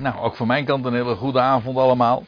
[0.00, 2.24] Nou, ook van mijn kant een hele goede avond allemaal.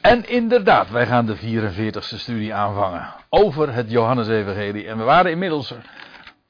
[0.00, 4.86] En inderdaad, wij gaan de 44ste studie aanvangen over het Johannesevangelie.
[4.86, 5.74] En we waren inmiddels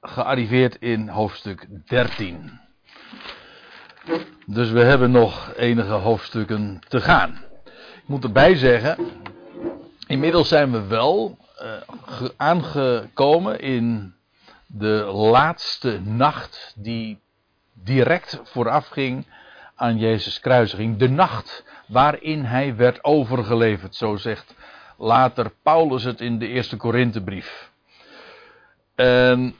[0.00, 2.60] gearriveerd in hoofdstuk 13.
[4.46, 7.42] Dus we hebben nog enige hoofdstukken te gaan.
[7.64, 8.98] Ik moet erbij zeggen,
[10.06, 14.14] inmiddels zijn we wel uh, aangekomen in
[14.66, 17.20] de laatste nacht die
[17.72, 19.26] direct voorafging
[19.76, 20.96] aan Jezus' kruisiging.
[20.96, 24.54] De nacht waarin hij werd overgeleverd, zo zegt
[24.98, 27.70] later Paulus het in de eerste Korinthebrief.
[28.94, 29.56] En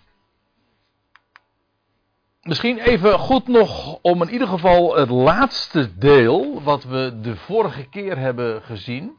[2.42, 7.88] misschien even goed nog om in ieder geval het laatste deel, wat we de vorige
[7.88, 9.16] keer hebben gezien,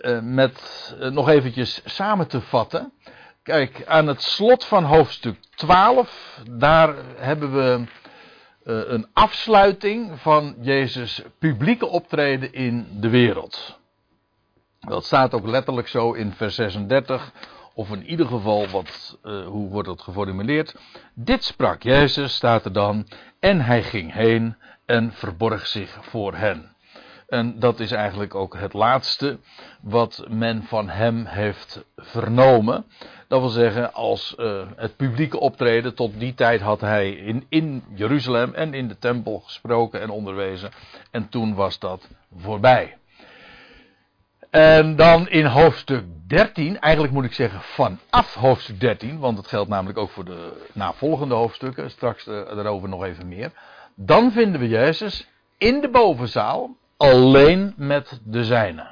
[0.00, 2.92] eh, met eh, nog eventjes samen te vatten.
[3.42, 7.84] Kijk, aan het slot van hoofdstuk 12, daar hebben we
[8.62, 13.78] een afsluiting van Jezus' publieke optreden in de wereld.
[14.80, 17.32] Dat staat ook letterlijk zo in vers 36,
[17.74, 20.74] of in ieder geval, wat, uh, hoe wordt dat geformuleerd?
[21.14, 23.06] Dit sprak Jezus, staat er dan,
[23.38, 26.74] en hij ging heen en verborg zich voor hen.
[27.30, 29.38] En dat is eigenlijk ook het laatste
[29.80, 32.84] wat men van hem heeft vernomen.
[33.28, 37.84] Dat wil zeggen, als uh, het publieke optreden, tot die tijd had hij in, in
[37.94, 40.70] Jeruzalem en in de tempel gesproken en onderwezen.
[41.10, 42.96] En toen was dat voorbij.
[44.50, 49.68] En dan in hoofdstuk 13, eigenlijk moet ik zeggen vanaf hoofdstuk 13, want het geldt
[49.68, 53.52] namelijk ook voor de navolgende hoofdstukken, straks uh, daarover nog even meer.
[53.94, 58.90] Dan vinden we Jezus in de bovenzaal, alleen met de zijnen.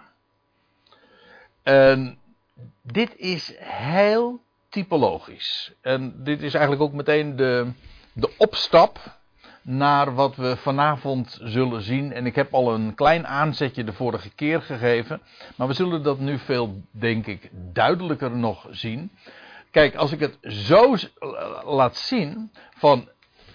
[1.62, 2.18] En
[2.82, 5.72] dit is heel typologisch.
[5.80, 7.72] En dit is eigenlijk ook meteen de,
[8.12, 9.18] de opstap
[9.62, 12.12] naar wat we vanavond zullen zien.
[12.12, 15.20] En ik heb al een klein aanzetje de vorige keer gegeven.
[15.56, 19.10] Maar we zullen dat nu veel, denk ik, duidelijker nog zien.
[19.70, 20.94] Kijk, als ik het zo
[21.64, 23.08] laat zien van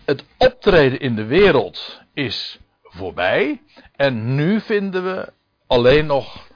[0.05, 2.59] het optreden in de wereld is
[2.95, 3.61] voorbij.
[3.95, 5.31] En nu vinden we
[5.67, 6.47] alleen nog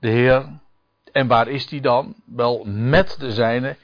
[0.00, 0.48] de Heer.
[1.12, 2.14] En waar is die dan?
[2.24, 3.76] Wel met de zijne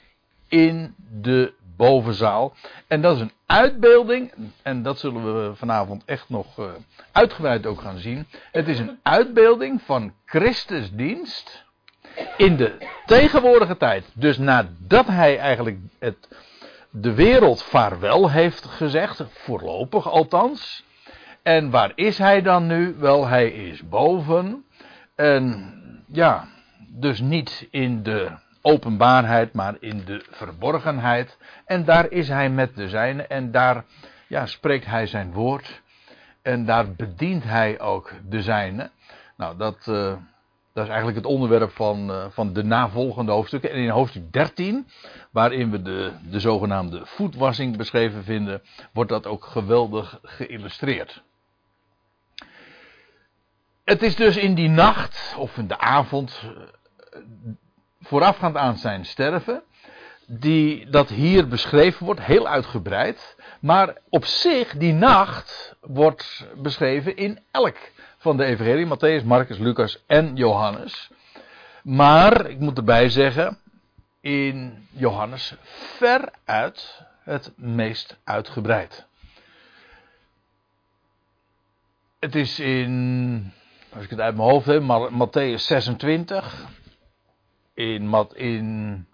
[0.47, 2.53] in de bovenzaal.
[2.87, 6.65] En dat is een uitbeelding, en dat zullen we vanavond echt nog uh,
[7.11, 8.27] uitgebreid ook gaan zien.
[8.51, 11.65] Het is een uitbeelding van Christus dienst
[12.37, 14.05] in de tegenwoordige tijd.
[14.13, 16.27] Dus nadat hij eigenlijk het,
[16.89, 20.83] de wereld vaarwel heeft gezegd, voorlopig althans.
[21.43, 22.95] En waar is hij dan nu?
[22.97, 24.65] Wel, hij is boven.
[25.15, 25.73] En
[26.07, 26.47] ja,
[26.87, 28.31] dus niet in de
[28.61, 31.37] openbaarheid, maar in de verborgenheid.
[31.65, 33.85] En daar is hij met de zijne en daar
[34.27, 35.81] ja, spreekt hij zijn woord.
[36.41, 38.89] En daar bedient hij ook de zijne.
[39.37, 40.13] Nou, dat, uh,
[40.73, 43.71] dat is eigenlijk het onderwerp van, uh, van de navolgende hoofdstukken.
[43.71, 44.87] En in hoofdstuk 13,
[45.31, 48.61] waarin we de, de zogenaamde voetwassing beschreven vinden,
[48.93, 51.23] wordt dat ook geweldig geïllustreerd.
[53.91, 56.41] Het is dus in die nacht, of in de avond,
[58.01, 59.63] voorafgaand aan zijn sterven,
[60.25, 63.35] die, dat hier beschreven wordt, heel uitgebreid.
[63.59, 67.77] Maar op zich, die nacht wordt beschreven in elk
[68.17, 68.85] van de evangelie.
[68.85, 71.09] Matthäus, Marcus, Lucas en Johannes.
[71.83, 73.57] Maar, ik moet erbij zeggen,
[74.21, 75.55] in Johannes
[75.97, 79.05] veruit het meest uitgebreid.
[82.19, 83.53] Het is in,
[83.93, 84.81] als ik het uit mijn hoofd heb,
[85.11, 86.65] Matthäus 26,
[87.73, 89.07] in, in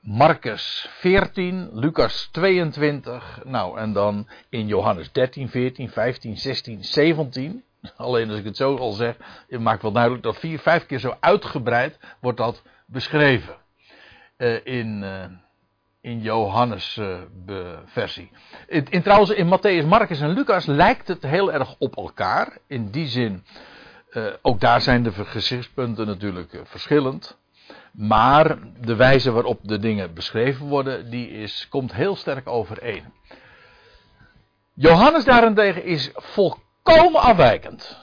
[0.00, 7.64] Marcus 14, Lucas 22, nou en dan in Johannes 13, 14, 15, 16, 17.
[7.96, 9.16] Alleen als ik het zo al zeg,
[9.48, 13.56] maakt wel duidelijk dat vier, vijf keer zo uitgebreid wordt dat beschreven.
[14.38, 15.24] Uh, in, uh,
[16.00, 17.18] in Johannes uh,
[17.84, 18.30] versie.
[18.66, 22.58] In, in, trouwens, in Matthäus, Marcus en Lucas lijkt het heel erg op elkaar.
[22.66, 23.44] In die zin,
[24.42, 27.38] ook daar zijn de gezichtspunten natuurlijk verschillend.
[27.92, 33.04] Maar de wijze waarop de dingen beschreven worden, die is, komt heel sterk overeen.
[34.74, 37.98] Johannes daarentegen is volkomen afwijkend.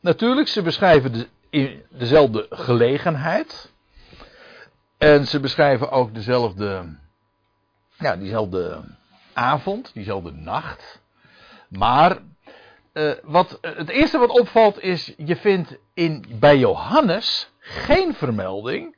[0.00, 3.72] Natuurlijk, ze beschrijven de, dezelfde gelegenheid.
[4.98, 6.96] En ze beschrijven ook dezelfde,
[7.98, 8.80] ja, diezelfde
[9.32, 11.00] avond, diezelfde nacht.
[11.68, 12.18] Maar
[12.98, 18.96] uh, wat, het eerste wat opvalt is, je vindt in, bij Johannes geen vermelding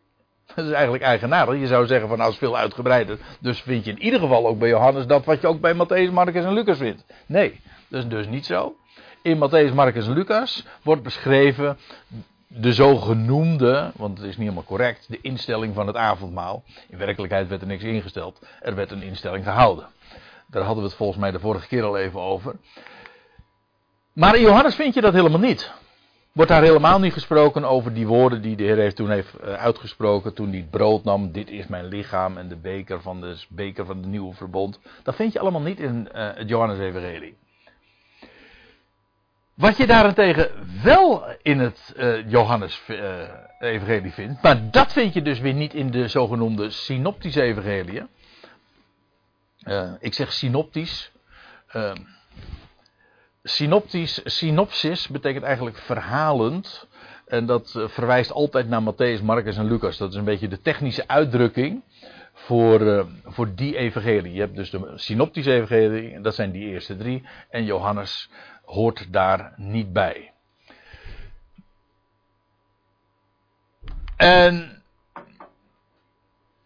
[0.54, 1.58] dat is eigenlijk eigenaardig.
[1.58, 3.18] Je zou zeggen van nou is veel uitgebreider.
[3.40, 6.12] Dus vind je in ieder geval ook bij Johannes dat wat je ook bij Matthäus,
[6.12, 7.04] Marcus en Lucas vindt.
[7.26, 8.74] Nee, Dat is dus niet zo.
[9.22, 11.78] In Matthäus, Marcus en Lucas wordt beschreven
[12.46, 16.62] de zogenoemde, want het is niet helemaal correct, de instelling van het avondmaal.
[16.88, 18.46] In werkelijkheid werd er niks ingesteld.
[18.60, 19.86] Er werd een instelling gehouden.
[20.46, 22.54] Daar hadden we het volgens mij de vorige keer al even over.
[24.12, 25.72] Maar in Johannes vind je dat helemaal niet.
[26.32, 29.52] Wordt daar helemaal niet gesproken over die woorden die de Heer heeft toen heeft eh,
[29.52, 31.32] uitgesproken toen hij het brood nam.
[31.32, 34.80] Dit is mijn lichaam en de beker van de beker van het nieuwe verbond.
[35.02, 37.36] Dat vind je allemaal niet in uh, het Johannes-evangelie.
[39.54, 40.50] Wat je daarentegen
[40.82, 46.08] wel in het uh, Johannes-evangelie vindt, maar dat vind je dus weer niet in de
[46.08, 48.08] zogenoemde synoptische evangelieën.
[50.00, 51.12] ik zeg synoptisch.
[53.42, 56.88] Synoptisch, synopsis betekent eigenlijk verhalend.
[57.26, 59.96] En dat eh, verwijst altijd naar Matthäus, Marcus en Lucas.
[59.96, 61.82] Dat is een beetje de technische uitdrukking
[62.32, 64.32] voor, uh, voor die evangelie.
[64.32, 67.22] Je hebt dus de synoptische evangelie, dat zijn die eerste drie.
[67.50, 68.30] En Johannes
[68.64, 70.32] hoort daar niet bij.
[74.16, 74.82] En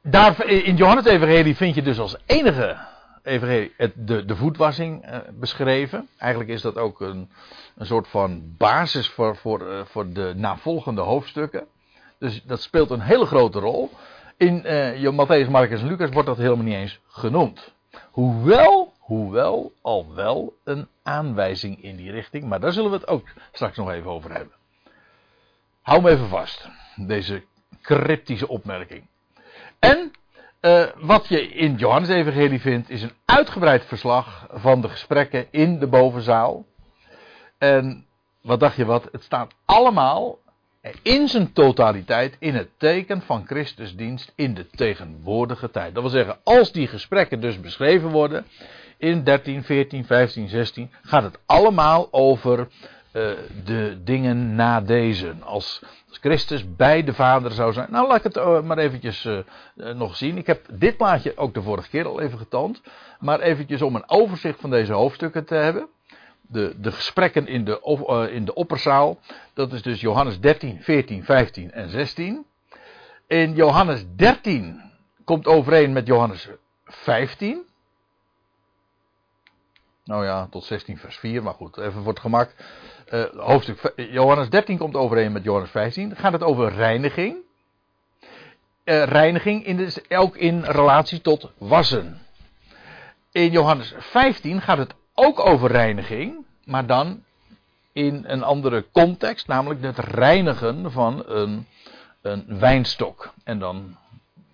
[0.03, 2.77] daar, in Johannes evangelie vind je dus als enige
[3.25, 6.09] even de, de voetwassing uh, beschreven.
[6.17, 7.31] Eigenlijk is dat ook een,
[7.77, 11.67] een soort van basis voor, voor, uh, voor de navolgende hoofdstukken.
[12.19, 13.91] Dus dat speelt een hele grote rol.
[14.37, 17.73] In uh, Matthäus, Marcus en Lucas wordt dat helemaal niet eens genoemd.
[18.11, 22.45] Hoewel, hoewel al wel een aanwijzing in die richting.
[22.45, 24.55] Maar daar zullen we het ook straks nog even over hebben.
[25.83, 26.69] Hou me even vast.
[26.97, 27.43] Deze
[27.83, 29.07] cryptische opmerking.
[29.79, 30.13] En
[30.65, 35.79] uh, wat je in Johannes Evangelie vindt, is een uitgebreid verslag van de gesprekken in
[35.79, 36.65] de bovenzaal.
[37.59, 38.07] En
[38.43, 39.09] wat dacht je wat?
[39.13, 40.39] Het staat allemaal
[41.03, 45.95] in zijn totaliteit in het teken van Christus dienst in de tegenwoordige tijd.
[45.95, 48.47] Dat wil zeggen, als die gesprekken dus beschreven worden
[48.99, 52.69] in 13, 14, 15, 16, gaat het allemaal over
[53.15, 53.33] uh,
[53.65, 55.35] de dingen na deze.
[55.41, 57.91] Als Christus bij de Vader zou zijn.
[57.91, 59.39] Nou, laat ik het uh, maar eventjes uh,
[59.75, 60.39] nog zien.
[60.39, 62.83] Ik heb dit plaatje ook de vorige keer al even getoond.
[63.19, 65.89] Maar eventjes om een overzicht van deze hoofdstukken te hebben.
[66.41, 69.19] De, de gesprekken in de, in de opperzaal.
[69.53, 72.45] Dat is dus Johannes 13, 14, 15 en 16.
[73.27, 74.83] In Johannes 13
[75.25, 76.49] komt overeen met Johannes
[76.85, 77.63] 15.
[80.05, 82.55] Nou ja, tot 16 vers 4, maar goed, even voor het gemak.
[83.13, 86.09] Uh, hoofdstuk, Johannes 13 komt overeen met Johannes 15.
[86.09, 87.37] Dan gaat het over reiniging.
[88.85, 92.21] Uh, reiniging in ook in relatie tot wassen.
[93.33, 97.23] In Johannes 15 gaat het ook over reiniging, maar dan
[97.93, 101.67] in een andere context, namelijk het reinigen van een,
[102.23, 103.33] een wijnstok.
[103.45, 103.97] En dan,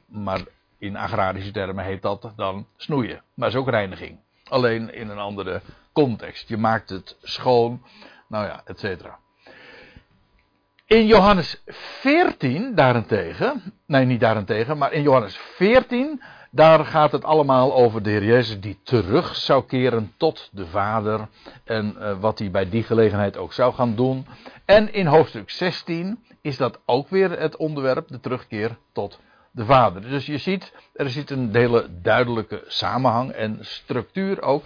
[0.06, 0.40] maar
[0.78, 3.22] in agrarische termen heet dat dan snoeien.
[3.34, 4.18] Maar is ook reiniging.
[4.48, 5.60] Alleen in een andere
[5.92, 6.48] context.
[6.48, 7.82] Je maakt het schoon,
[8.30, 9.18] nou ja, et cetera.
[10.86, 11.62] In Johannes
[12.00, 18.10] 14 daarentegen, nee niet daarentegen, maar in Johannes 14, daar gaat het allemaal over de
[18.10, 21.28] Heer Jezus die terug zou keren tot de Vader
[21.64, 24.26] en uh, wat hij bij die gelegenheid ook zou gaan doen.
[24.64, 29.18] En in hoofdstuk 16 is dat ook weer het onderwerp, de terugkeer tot
[29.50, 30.02] de Vader.
[30.02, 34.64] Dus je ziet, er zit een hele duidelijke samenhang en structuur ook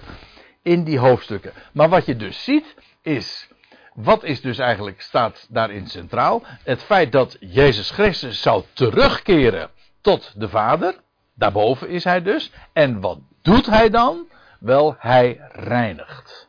[0.62, 1.52] in die hoofdstukken.
[1.72, 3.48] Maar wat je dus ziet is,
[3.94, 6.42] wat is dus eigenlijk, staat daarin centraal?
[6.64, 10.94] Het feit dat Jezus Christus zou terugkeren tot de Vader.
[11.34, 12.52] Daarboven is hij dus.
[12.72, 14.26] En wat doet hij dan?
[14.60, 16.48] Wel, hij reinigt.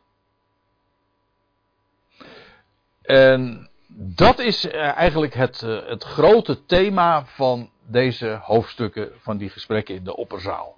[3.02, 9.50] En dat is eh, eigenlijk het, eh, het grote thema van deze hoofdstukken van die
[9.50, 10.78] gesprekken in de opperzaal.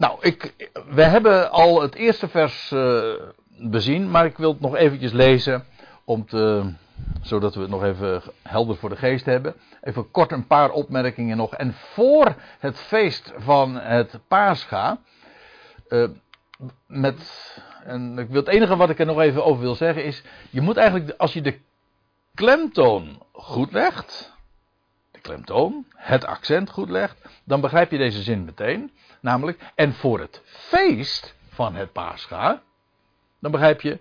[0.00, 0.54] Nou, ik,
[0.90, 3.14] we hebben al het eerste vers uh,
[3.58, 5.64] bezien, maar ik wil het nog eventjes lezen,
[6.04, 6.72] om te,
[7.20, 9.54] zodat we het nog even helder voor de geest hebben.
[9.80, 11.54] Even kort een paar opmerkingen nog.
[11.54, 14.98] En voor het feest van het Pascha,
[15.88, 16.08] uh,
[16.86, 20.22] met, en ik wil, het enige wat ik er nog even over wil zeggen is,
[20.50, 21.58] je moet eigenlijk, als je de
[22.34, 24.32] klemtoon goed legt,
[25.10, 28.92] de klemtoon, het accent goed legt, dan begrijp je deze zin meteen.
[29.20, 32.62] Namelijk, en voor het feest van het Pascha,
[33.38, 33.98] dan begrijp je,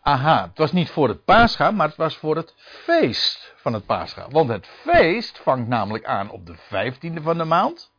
[0.00, 3.86] aha, het was niet voor het Pascha, maar het was voor het feest van het
[3.86, 4.26] Pascha.
[4.30, 7.90] Want het feest vangt namelijk aan op de vijftiende van de maand.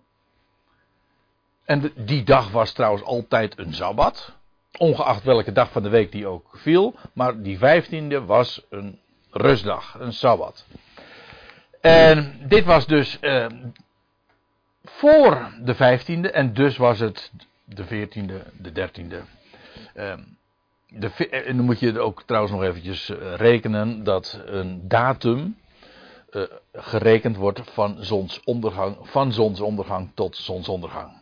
[1.66, 4.32] En die dag was trouwens altijd een Sabbat.
[4.78, 6.96] Ongeacht welke dag van de week die ook viel.
[7.14, 9.00] Maar die vijftiende was een
[9.32, 10.66] rustdag, een Sabbat.
[11.82, 13.46] En dit was dus uh,
[14.84, 17.32] voor de vijftiende en dus was het
[17.64, 19.22] de veertiende, de dertiende.
[19.94, 20.22] Ehm,
[20.88, 25.58] de, en dan moet je ook trouwens nog eventjes eh, rekenen dat een datum
[26.32, 26.44] uh,
[26.74, 31.18] gerekend wordt van zonsondergang, van zonsondergang tot zonsondergang.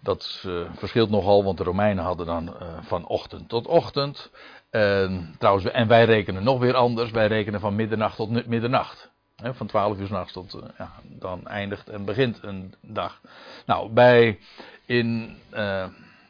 [0.00, 4.30] Dat verschilt nogal, want de Romeinen hadden dan van ochtend tot ochtend.
[4.70, 7.10] En, trouwens, en wij rekenen nog weer anders.
[7.10, 9.12] Wij rekenen van middernacht tot middernacht.
[9.42, 13.20] Van 12 uur s'nachts tot ja, dan eindigt en begint een dag.
[13.66, 14.38] Nou, bij
[14.86, 15.36] in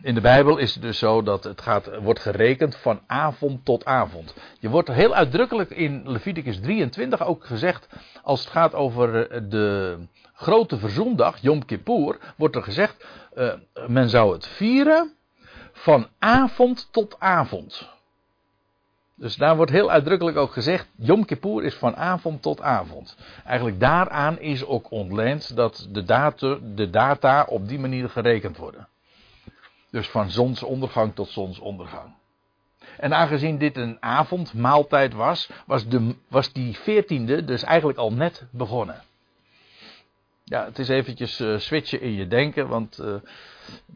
[0.03, 3.85] in de Bijbel is het dus zo dat het gaat, wordt gerekend van avond tot
[3.85, 4.35] avond.
[4.59, 7.89] Je wordt heel uitdrukkelijk in Leviticus 23 ook gezegd,
[8.23, 9.99] als het gaat over eh, de
[10.33, 13.07] grote verzoendag, Yom Kippur, wordt er gezegd,
[13.87, 15.15] men zou het vieren
[15.73, 17.89] van avond tot avond.
[19.17, 23.17] Dus daar wordt heel uitdrukkelijk ook gezegd, Yom Kippur is van avond tot avond.
[23.45, 28.89] Eigenlijk daaraan is ook ontleend dat de data, de data op die manier gerekend worden.
[29.91, 32.15] Dus van zonsondergang tot zonsondergang.
[32.97, 38.47] En aangezien dit een avondmaaltijd was, was, de, was die veertiende dus eigenlijk al net
[38.51, 39.03] begonnen.
[40.45, 43.15] Ja, het is eventjes uh, switchen in je denken, want uh,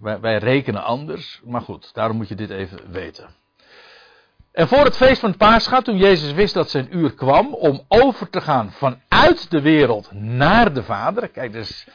[0.01, 1.41] wij, wij, rekenen anders.
[1.45, 3.29] Maar goed, daarom moet je dit even weten.
[4.59, 8.31] En voor het feest van Paascha, toen Jezus wist dat zijn uur kwam om over
[8.31, 11.29] te gaan vanuit de wereld naar de Vader.
[11.29, 11.87] Kijk, dus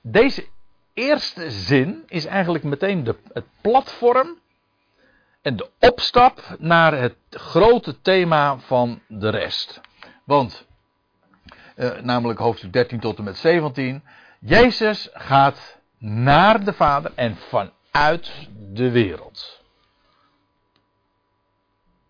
[0.00, 0.46] deze
[0.94, 4.38] eerste zin is eigenlijk meteen de, het platform
[5.42, 9.80] en de opstap naar het grote thema van de rest.
[10.24, 10.66] Want,
[11.76, 14.02] eh, namelijk hoofdstuk 13 tot en met 17,
[14.40, 19.61] Jezus gaat naar de Vader en vanuit de wereld.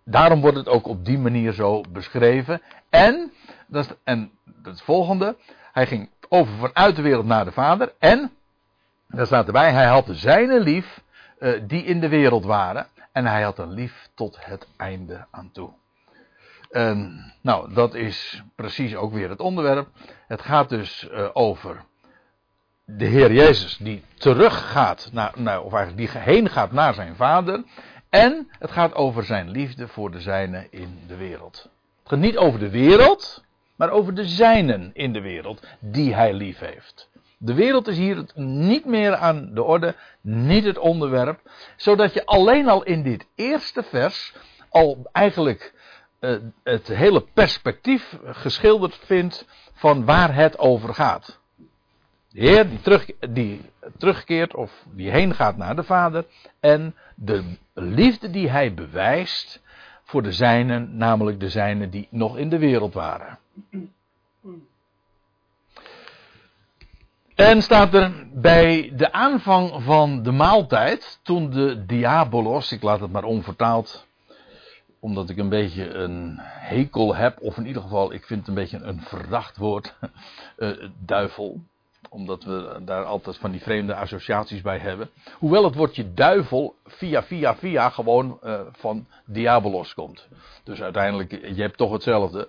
[0.05, 2.63] Daarom wordt het ook op die manier zo beschreven.
[2.91, 3.33] En,
[3.67, 4.31] dat is, en
[4.63, 5.37] het volgende,
[5.73, 8.31] hij ging over vanuit de wereld naar de Vader en
[9.07, 11.03] daar staat erbij, hij had zijne lief
[11.39, 12.87] uh, die in de wereld waren.
[13.13, 15.71] En hij had een lief tot het einde aan toe.
[16.71, 19.89] En, nou, dat is precies ook weer het onderwerp.
[20.27, 21.85] Het gaat dus uh, over
[22.85, 27.63] de Heer Jezus die teruggaat, naar, of eigenlijk die heen gaat naar zijn vader.
[28.13, 31.69] En het gaat over zijn liefde voor de zijnen in de wereld.
[32.03, 33.45] Het gaat niet over de wereld,
[33.77, 37.09] maar over de zijnen in de wereld die hij lief heeft.
[37.39, 41.41] De wereld is hier niet meer aan de orde, niet het onderwerp.
[41.77, 44.35] Zodat je alleen al in dit eerste vers
[44.69, 45.75] al eigenlijk
[46.21, 51.41] uh, het hele perspectief geschilderd vindt van waar het over gaat.
[52.33, 53.61] De Heer die, terug, die
[53.99, 56.25] terugkeert of die heen gaat naar de Vader
[56.61, 59.63] en de liefde die hij bewijst
[60.05, 63.39] voor de zijnen, namelijk de zijnen die nog in de wereld waren.
[67.35, 73.13] En staat er bij de aanvang van de maaltijd, toen de diabolos, ik laat het
[73.13, 74.07] maar onvertaald,
[75.01, 78.55] omdat ik een beetje een hekel heb, of in ieder geval, ik vind het een
[78.55, 79.95] beetje een verdacht woord,
[80.57, 81.61] uh, duivel,
[82.09, 85.11] omdat we daar altijd van die vreemde associaties bij hebben.
[85.33, 90.29] Hoewel het woordje duivel via via via gewoon uh, van diabolos komt.
[90.63, 92.49] Dus uiteindelijk, je hebt toch hetzelfde.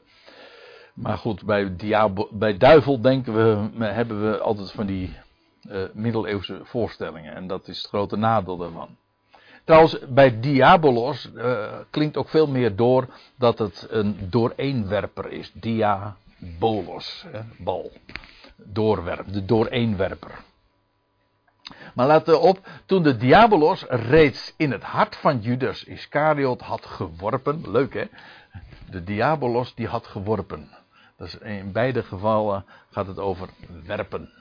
[0.94, 5.16] Maar goed, bij, diabo, bij duivel denken we, hebben we altijd van die
[5.70, 7.36] uh, middeleeuwse voorstellingen.
[7.36, 8.98] En dat is het grote nadeel daarvan.
[9.64, 15.52] Trouwens, bij diabolos uh, klinkt ook veel meer door dat het een dooreenwerper is.
[15.54, 17.92] Diabolos, hè, bal.
[18.66, 20.44] Doorwerp, de dooreenwerper.
[21.94, 27.72] Maar let op, toen de diabolos reeds in het hart van Judas Iscariot had geworpen,
[27.72, 28.06] leuk hè,
[28.90, 30.70] de diabolos die had geworpen.
[31.18, 33.50] Dus in beide gevallen gaat het over
[33.84, 34.32] werpen.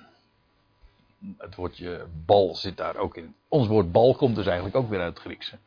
[1.38, 3.34] Het woordje bal zit daar ook in.
[3.48, 5.58] Ons woord bal komt dus eigenlijk ook weer uit het Griekse.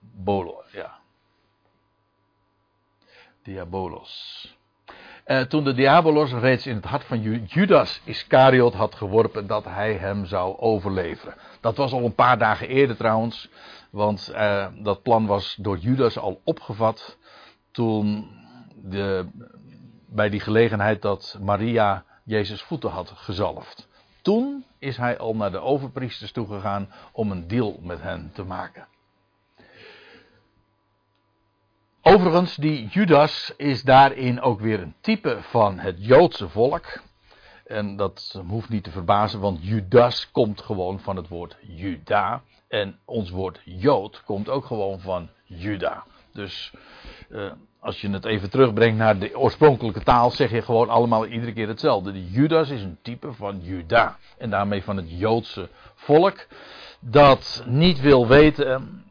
[0.00, 0.98] Bolo, ja.
[3.42, 4.56] Diabolos.
[5.24, 9.94] Eh, toen de diabolos reeds in het hart van Judas Iscariot had geworpen dat hij
[9.94, 11.34] hem zou overleveren.
[11.60, 13.48] Dat was al een paar dagen eerder trouwens,
[13.90, 17.16] want eh, dat plan was door Judas al opgevat
[17.70, 18.30] toen
[18.76, 19.26] de
[20.06, 23.88] bij die gelegenheid dat Maria Jezus voeten had gezalfd.
[24.22, 28.86] Toen is hij al naar de overpriesters toegegaan om een deal met hen te maken.
[32.06, 37.00] Overigens, die Judas is daarin ook weer een type van het Joodse volk.
[37.66, 42.42] En dat hoeft niet te verbazen, want Judas komt gewoon van het woord Juda.
[42.68, 46.04] En ons woord Jood komt ook gewoon van Juda.
[46.32, 46.72] Dus
[47.30, 51.52] uh, als je het even terugbrengt naar de oorspronkelijke taal, zeg je gewoon allemaal iedere
[51.52, 52.12] keer hetzelfde.
[52.12, 54.18] De Judas is een type van Juda.
[54.38, 56.46] En daarmee van het Joodse volk.
[57.00, 59.02] Dat niet wil weten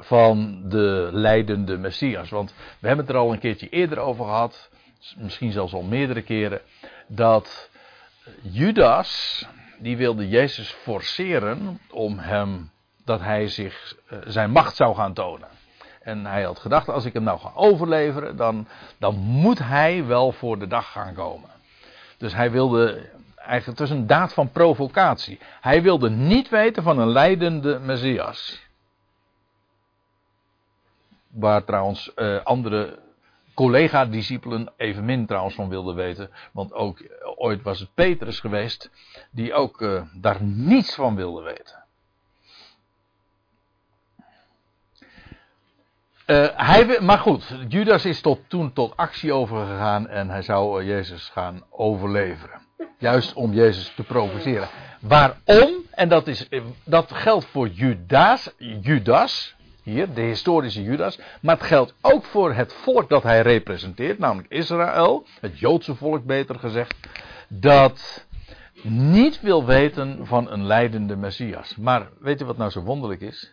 [0.00, 2.30] van de leidende Messias.
[2.30, 4.70] Want we hebben het er al een keertje eerder over gehad.
[5.16, 6.60] Misschien zelfs al meerdere keren.
[7.06, 7.70] Dat
[8.40, 9.44] Judas,
[9.78, 12.70] die wilde Jezus forceren om hem,
[13.04, 15.48] dat hij zich eh, zijn macht zou gaan tonen.
[16.00, 18.66] En hij had gedacht, als ik hem nou ga overleveren, dan,
[18.98, 21.48] dan moet hij wel voor de dag gaan komen.
[22.18, 25.38] Dus hij wilde, eigenlijk, het was een daad van provocatie.
[25.60, 28.68] Hij wilde niet weten van een leidende Messias.
[31.30, 32.98] Waar trouwens uh, andere
[33.54, 36.30] collega-discipelen evenmin trouwens van wilden weten.
[36.52, 37.02] Want ook
[37.36, 38.90] ooit was het Petrus geweest,
[39.30, 41.78] die ook uh, daar niets van wilde weten.
[46.54, 51.62] Hij, maar goed, Judas is tot, toen tot actie overgegaan en hij zou Jezus gaan
[51.70, 52.60] overleveren.
[52.98, 54.68] Juist om Jezus te provoceren.
[55.00, 55.70] Waarom?
[55.90, 56.48] En dat, is,
[56.84, 59.56] dat geldt voor Judas, Judas,
[59.90, 61.18] hier, de historische Judas.
[61.40, 66.24] Maar het geldt ook voor het volk dat hij representeert, namelijk Israël, het Joodse volk
[66.24, 66.94] beter gezegd.
[67.48, 68.26] Dat
[68.82, 71.76] niet wil weten van een leidende Messias.
[71.76, 73.52] Maar weet u wat nou zo wonderlijk is?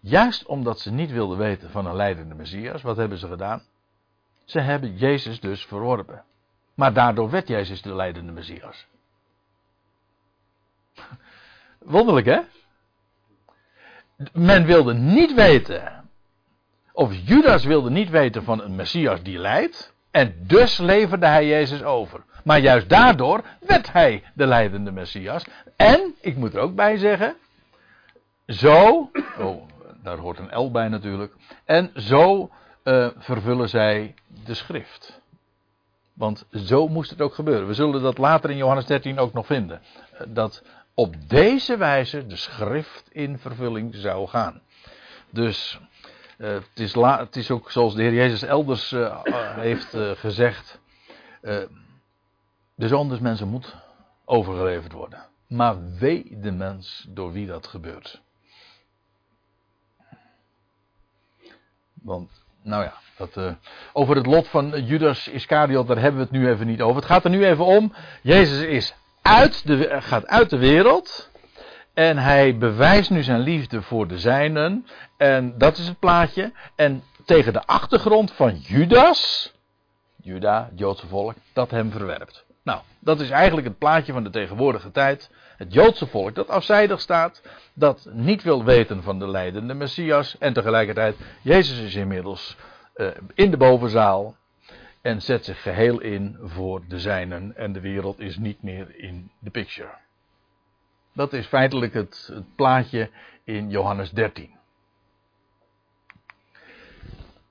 [0.00, 3.62] Juist omdat ze niet wilden weten van een leidende Messias, wat hebben ze gedaan?
[4.44, 6.24] Ze hebben Jezus dus verworpen.
[6.74, 8.86] Maar daardoor werd Jezus de leidende Messias.
[11.78, 12.40] Wonderlijk hè?
[14.32, 16.08] Men wilde niet weten,
[16.92, 19.92] of Judas wilde niet weten van een Messias die leidt.
[20.10, 22.22] En dus leverde hij Jezus over.
[22.44, 25.44] Maar juist daardoor werd hij de leidende Messias.
[25.76, 27.36] En, ik moet er ook bij zeggen,
[28.46, 29.62] zo, oh,
[30.02, 31.34] daar hoort een L bij natuurlijk.
[31.64, 32.50] En zo
[32.84, 35.20] uh, vervullen zij de schrift.
[36.12, 37.66] Want zo moest het ook gebeuren.
[37.66, 39.80] We zullen dat later in Johannes 13 ook nog vinden.
[40.28, 40.62] Dat
[41.00, 44.60] op deze wijze de schrift in vervulling zou gaan.
[45.30, 45.80] Dus
[46.38, 50.80] uh, het, is het, is ook zoals de Heer Jezus elders uh, heeft uh, gezegd.
[52.74, 53.76] de zoon des mensen moet
[54.24, 55.26] overgeleverd worden.
[55.46, 58.22] Maar wee de mens door wie dat gebeurt.
[61.94, 63.56] Want, nou ja, dat,
[63.92, 66.96] over het lot van Judas Iscariot, daar hebben we het nu even niet over.
[66.96, 67.92] Het gaat er nu even om.
[68.22, 68.94] Jezus is
[69.30, 71.30] uit de, gaat uit de wereld.
[71.94, 74.86] En hij bewijst nu zijn liefde voor de zijnen.
[75.16, 76.52] En dat is het plaatje.
[76.76, 79.52] En tegen de achtergrond van Judas,
[80.22, 82.44] Juda, het Joodse volk, dat hem verwerpt.
[82.62, 85.30] Nou, dat is eigenlijk het plaatje van de tegenwoordige tijd.
[85.56, 87.42] Het Joodse volk dat afzijdig staat,
[87.74, 90.38] dat niet wil weten van de leidende Messias.
[90.38, 92.56] En tegelijkertijd, Jezus is inmiddels
[92.96, 94.36] uh, in de bovenzaal
[95.00, 99.30] en zet zich geheel in voor de zijnen en de wereld is niet meer in
[99.38, 99.94] de picture.
[101.12, 103.10] Dat is feitelijk het, plaatje
[103.44, 104.50] in Johannes 13.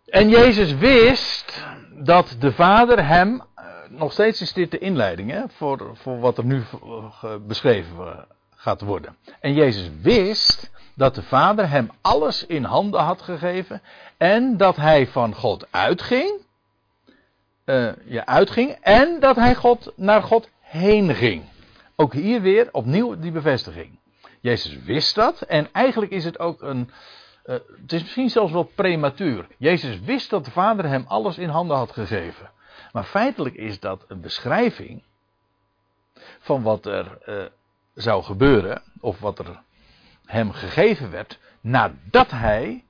[0.05, 5.43] En Jezus wist dat de Vader hem, eh, nog steeds is dit de inleiding hè,
[5.47, 6.63] voor, voor wat er nu
[7.47, 9.17] beschreven gaat worden.
[9.39, 13.81] En Jezus wist dat de Vader hem alles in handen had gegeven
[14.17, 16.47] en dat hij van God uitging
[17.69, 21.43] uh, ja, uitging en dat hij God, naar God heen ging.
[21.95, 23.99] Ook hier weer opnieuw die bevestiging.
[24.39, 26.89] Jezus wist dat en eigenlijk is het ook een.
[27.45, 29.47] Uh, het is misschien zelfs wel prematuur.
[29.57, 32.51] Jezus wist dat de Vader hem alles in handen had gegeven.
[32.91, 35.03] Maar feitelijk is dat een beschrijving
[36.39, 37.45] van wat er uh,
[37.93, 39.61] zou gebeuren, of wat er
[40.25, 42.83] hem gegeven werd, nadat hij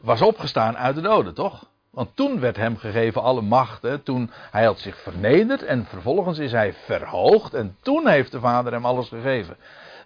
[0.00, 1.70] was opgestaan uit de doden, toch?
[1.92, 3.82] Want toen werd hem gegeven alle macht.
[3.82, 3.98] Hè?
[3.98, 7.54] Toen hij had zich vernederd en vervolgens is hij verhoogd.
[7.54, 9.56] En toen heeft de Vader hem alles gegeven.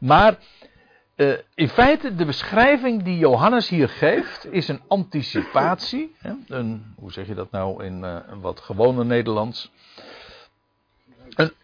[0.01, 0.39] Maar
[1.17, 6.15] uh, in feite, de beschrijving die Johannes hier geeft, is een anticipatie.
[6.19, 6.33] Hè?
[6.49, 9.71] Een, hoe zeg je dat nou in uh, wat gewone Nederlands?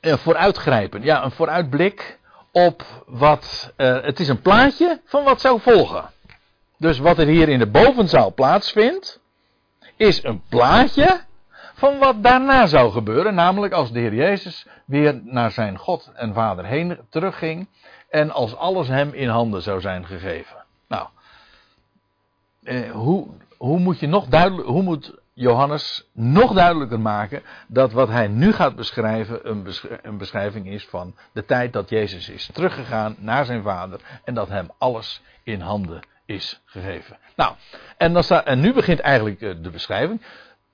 [0.01, 2.19] Een, vooruitgrijpen, ja, een vooruitblik
[2.53, 3.73] op wat.
[3.77, 6.11] Uh, het is een plaatje van wat zou volgen.
[6.77, 9.21] Dus wat er hier in de bovenzaal plaatsvindt
[10.03, 11.21] is een plaatje
[11.75, 13.35] van wat daarna zou gebeuren.
[13.35, 17.69] Namelijk als de Heer Jezus weer naar zijn God en Vader heen terugging.
[18.11, 20.65] En als alles hem in handen zou zijn gegeven.
[20.89, 21.09] Nou,
[22.63, 28.09] eh, hoe, hoe moet je nog duidelijk, hoe moet Johannes nog duidelijker maken dat wat
[28.09, 29.67] hij nu gaat beschrijven een,
[30.03, 34.49] een, beschrijving is van de tijd dat Jezus is teruggegaan naar zijn vader en dat
[34.49, 37.19] hem alles in handen is gegeven.
[37.37, 37.55] Nou,
[37.97, 40.23] en, dan nu begint eigenlijk eh, de beschrijving.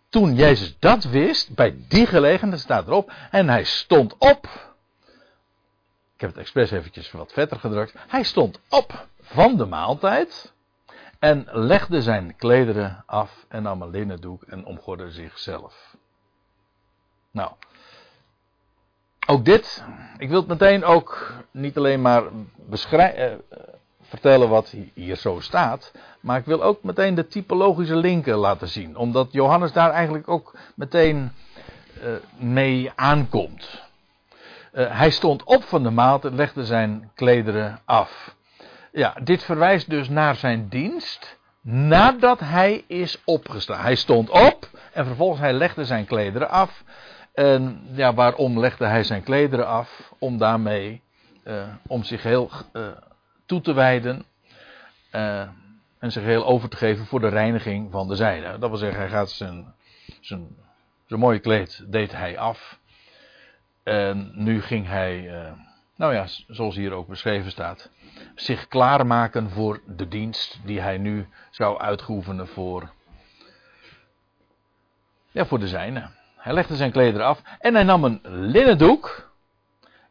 [0.08, 4.44] Toen Jezus dat wist, bij die gelegenheid staat erop, en hij stond op.
[6.14, 7.94] Ik heb het expres eventjes wat vetter gedrukt.
[8.08, 10.52] Hij stond op van de maaltijd.
[11.18, 15.96] En legde zijn klederen af en nam een linnen doek en omgorde zichzelf.
[17.30, 17.52] Nou,
[19.26, 19.84] ook dit,
[20.18, 22.24] ik wil het meteen ook niet alleen maar
[22.56, 23.58] beschrijven, eh,
[24.08, 28.96] vertellen wat hier zo staat, maar ik wil ook meteen de typologische linken laten zien,
[28.96, 31.32] omdat Johannes daar eigenlijk ook meteen
[32.02, 33.86] uh, mee aankomt.
[34.72, 38.36] Uh, hij stond op van de maaltijd, legde zijn klederen af.
[38.92, 43.80] Ja, dit verwijst dus naar zijn dienst nadat hij is opgestaan.
[43.80, 46.82] Hij stond op en vervolgens hij legde zijn klederen af.
[47.34, 50.12] En ja, waarom legde hij zijn klederen af?
[50.18, 51.02] Om daarmee,
[51.44, 52.50] uh, om zich heel
[53.48, 54.24] toe te wijden
[55.14, 55.40] uh,
[55.98, 58.58] en zich heel over te geven voor de reiniging van de zijde.
[58.58, 59.74] Dat wil zeggen, hij gaat zijn,
[60.20, 60.56] zijn,
[61.06, 62.78] zijn mooie kleed deed hij af.
[63.82, 65.30] En nu ging hij
[65.98, 67.90] nou ja, zoals hier ook beschreven staat,
[68.34, 72.92] zich klaarmaken voor de dienst die hij nu zou uitgeoefenen voor,
[75.30, 76.10] ja, voor de zijne.
[76.36, 79.32] Hij legde zijn klederen af en hij nam een linnen doek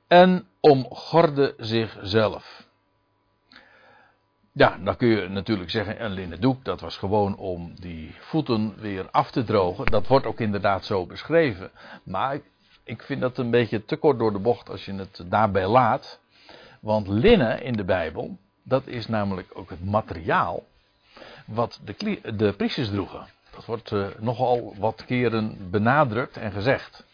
[0.07, 2.66] en omgorde zichzelf.
[4.57, 8.79] Ja, dan kun je natuurlijk zeggen, een linnen doek, dat was gewoon om die voeten
[8.79, 9.85] weer af te drogen.
[9.85, 11.71] Dat wordt ook inderdaad zo beschreven.
[12.03, 12.39] Maar
[12.83, 16.19] ik vind dat een beetje te kort door de bocht als je het daarbij laat.
[16.79, 20.63] Want linnen in de Bijbel, dat is namelijk ook het materiaal
[21.45, 23.27] wat de, de priesters droegen.
[23.51, 27.05] Dat wordt uh, nogal wat keren benadrukt en gezegd.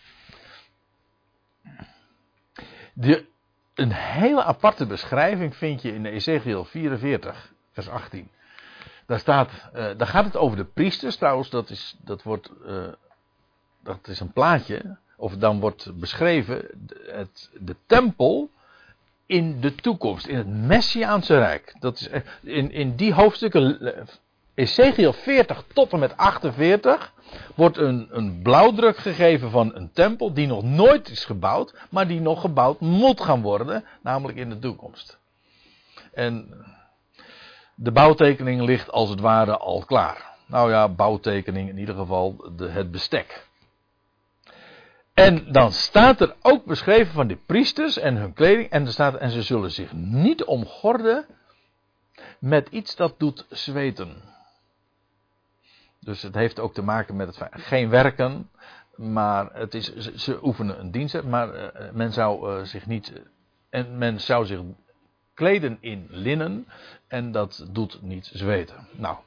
[2.94, 3.26] De,
[3.74, 8.30] een hele aparte beschrijving vind je in Ezekiel 44, vers 18.
[9.06, 11.16] Daar, staat, uh, daar gaat het over de priesters.
[11.16, 12.88] Trouwens, dat is, dat wordt, uh,
[13.84, 16.68] dat is een plaatje of dan wordt beschreven
[17.06, 18.50] het, de tempel
[19.26, 21.76] in de toekomst, in het Messiaanse Rijk.
[21.80, 22.10] Dat is,
[22.42, 24.08] in, in die hoofdstukken,
[24.56, 27.14] Ezekiel 40 tot en met 48,
[27.56, 32.22] wordt een, een blauwdruk gegeven van een tempel die nog nooit is gebouwd, maar die
[32.22, 35.20] nog gebouwd moet gaan worden, namelijk in de toekomst.
[36.14, 36.66] En
[37.76, 40.32] de bouwtekening ligt als het ware al klaar.
[40.46, 43.48] Nou ja, bouwtekening in ieder geval de, het bestek.
[45.14, 48.70] En dan staat er ook beschreven van die priesters en hun kleding.
[48.70, 51.26] En er staat, en ze zullen zich niet omgorden
[52.40, 54.33] met iets dat doet zweten.
[56.04, 58.50] Dus het heeft ook te maken met het geen werken,
[58.96, 63.14] maar het is, ze, oefenen een dienst, maar uh, men zou uh, zich niet,
[63.70, 64.62] en men zou zich
[65.34, 66.68] kleden in linnen
[67.08, 68.88] en dat doet niet zweten.
[68.92, 69.18] Nou,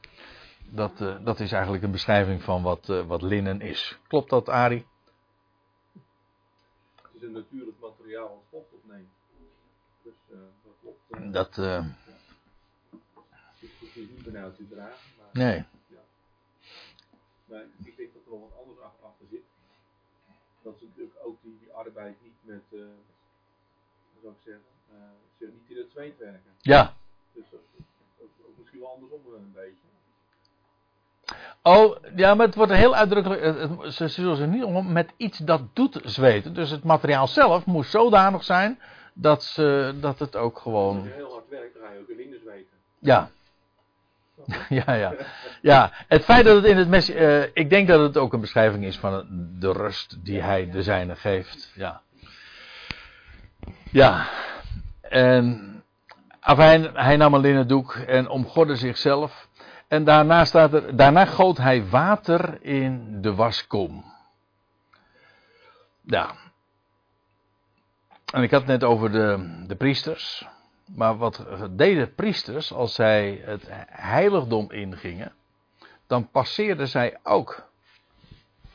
[0.70, 3.98] dat, uh, dat is eigenlijk een beschrijving van wat, wat linnen is.
[4.08, 4.86] Klopt dat, Ari?
[7.16, 9.08] is een natuurlijk materiaal als vocht opneemt.
[10.02, 11.32] Dus dat klopt.
[11.32, 11.56] Dat.
[11.56, 11.86] Uh...
[13.60, 15.10] Het is niet benauwd te dragen.
[15.18, 15.64] Maar, nee.
[15.86, 16.00] Ja.
[17.44, 19.44] Maar ik denk dat er nog wat anders achter zit.
[20.66, 22.80] Dat ze natuurlijk ook die, die arbeid niet met, uh,
[24.22, 24.64] zou ik zeggen,
[25.38, 26.52] ze niet in het zweet werken.
[26.60, 26.94] Ja.
[27.32, 27.60] Dus dat,
[28.20, 29.86] ook misschien wel andersom een beetje.
[31.62, 33.92] Oh, ja, maar het wordt heel uitdrukkelijk.
[33.92, 36.54] Ze zullen ze niet om met iets dat doet zweten.
[36.54, 38.80] Dus het materiaal zelf moest zodanig zijn
[39.12, 40.96] dat, ze, dat het ook gewoon.
[40.96, 42.76] Als je heel hard werkt, dan ga je ook in zweten.
[42.98, 43.30] Ja.
[44.68, 45.14] ja, ja.
[45.62, 47.10] Ja, het feit dat het in het mes.
[47.10, 49.26] Uh, ik denk dat het ook een beschrijving is van
[49.58, 51.72] de rust die hij de zijne geeft.
[51.74, 52.00] Ja.
[53.90, 54.26] Ja.
[55.00, 55.70] En.
[56.40, 59.48] Afijn, hij nam een linnen doek en omgorde zichzelf.
[59.88, 64.04] En daarna staat er, daarna goot hij water in de waskom.
[66.02, 66.34] Ja.
[68.32, 70.46] En ik had het net over de, de priesters.
[70.94, 75.32] Maar wat deden priesters als zij het heiligdom ingingen?
[76.06, 77.68] Dan passeerden zij ook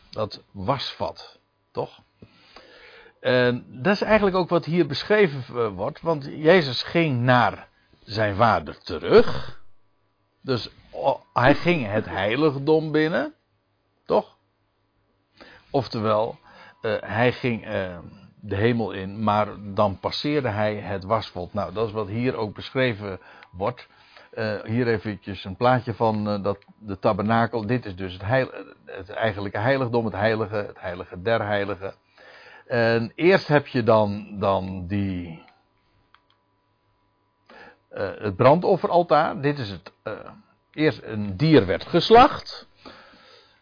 [0.09, 1.39] dat wasvat.
[1.71, 1.99] Toch?
[3.19, 6.01] En dat is eigenlijk ook wat hier beschreven wordt.
[6.01, 7.67] Want Jezus ging naar
[8.03, 9.59] zijn vader terug.
[10.41, 10.69] Dus
[11.33, 13.33] hij ging het heiligdom binnen,
[14.05, 14.37] toch?
[15.69, 16.39] Oftewel,
[16.81, 17.97] uh, hij ging uh,
[18.41, 21.53] de hemel in, maar dan passeerde hij het wasvod.
[21.53, 23.19] Nou, dat is wat hier ook beschreven
[23.51, 23.87] wordt.
[24.33, 27.65] Uh, hier eventjes een plaatje van uh, dat, de tabernakel.
[27.65, 28.51] Dit is dus het, heil,
[28.85, 31.93] het eigenlijke heiligdom, het heilige, het heilige der heiligen.
[32.67, 35.43] En eerst heb je dan, dan die,
[37.93, 39.41] uh, het brandofferaltaar.
[39.41, 39.91] Dit is het,
[40.71, 42.67] eerst een dier werd geslacht.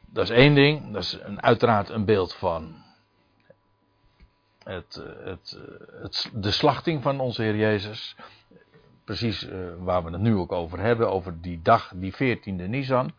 [0.06, 0.94] Dat is één ding.
[0.94, 2.84] Dat is een, uiteraard een beeld van
[4.70, 5.60] het, het,
[6.02, 8.16] het, de slachting van onze Heer Jezus
[9.10, 13.12] precies uh, waar we het nu ook over hebben, over die dag, die 14e Nisan.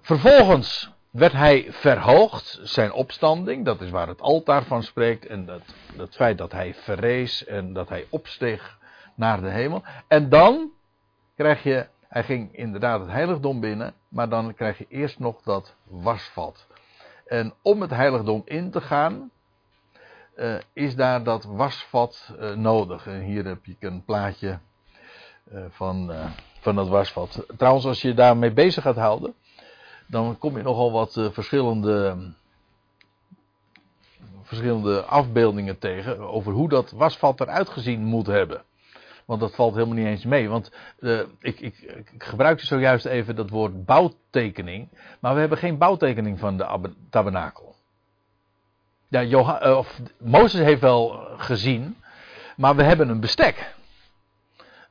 [0.00, 5.62] Vervolgens werd hij verhoogd, zijn opstanding, dat is waar het altaar van spreekt, en dat,
[5.96, 8.78] dat feit dat hij verrees en dat hij opsteeg
[9.14, 9.82] naar de hemel.
[10.08, 10.70] En dan
[11.36, 15.74] krijg je, hij ging inderdaad het heiligdom binnen, maar dan krijg je eerst nog dat
[15.84, 16.66] wasvat.
[17.26, 19.30] En om het heiligdom in te gaan,
[20.36, 23.06] uh, is daar dat wasvat uh, nodig.
[23.06, 24.58] En hier heb ik een plaatje
[25.50, 26.12] eh, van,
[26.60, 27.46] van dat wasvat.
[27.56, 29.34] Trouwens, als je daarmee bezig gaat houden,
[30.06, 32.16] dan kom je nogal wat verschillende,
[34.42, 38.62] verschillende afbeeldingen tegen over hoe dat wasvat eruit gezien moet hebben.
[39.24, 40.48] Want dat valt helemaal niet eens mee.
[40.48, 40.72] Want
[41.40, 41.78] ik, ik,
[42.12, 44.88] ik gebruikte zojuist even dat woord bouwtekening.
[45.20, 47.73] Maar we hebben geen bouwtekening van de tabernakel.
[49.14, 51.96] Ja, Johan, of, Mozes heeft wel gezien.
[52.56, 53.74] Maar we hebben een bestek.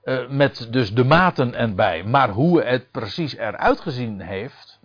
[0.04, 2.04] Uh, met dus de maten erbij.
[2.04, 4.80] Maar hoe het precies eruit gezien heeft,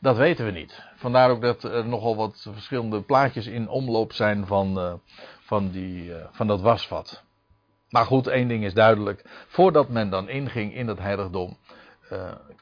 [0.00, 0.82] dat weten we niet.
[0.96, 4.92] Vandaar ook dat er nogal wat verschillende plaatjes in omloop zijn van, uh,
[5.40, 7.22] van, die, van dat wasvat.
[7.88, 9.24] Maar goed, één ding is duidelijk.
[9.46, 11.56] Voordat men dan inging in het heiligdom,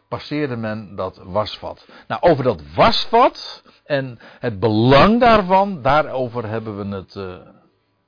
[0.08, 1.86] passeerde men dat wasvat.
[2.08, 7.16] Nou, over dat wasvat en het belang daarvan, daarover hebben we het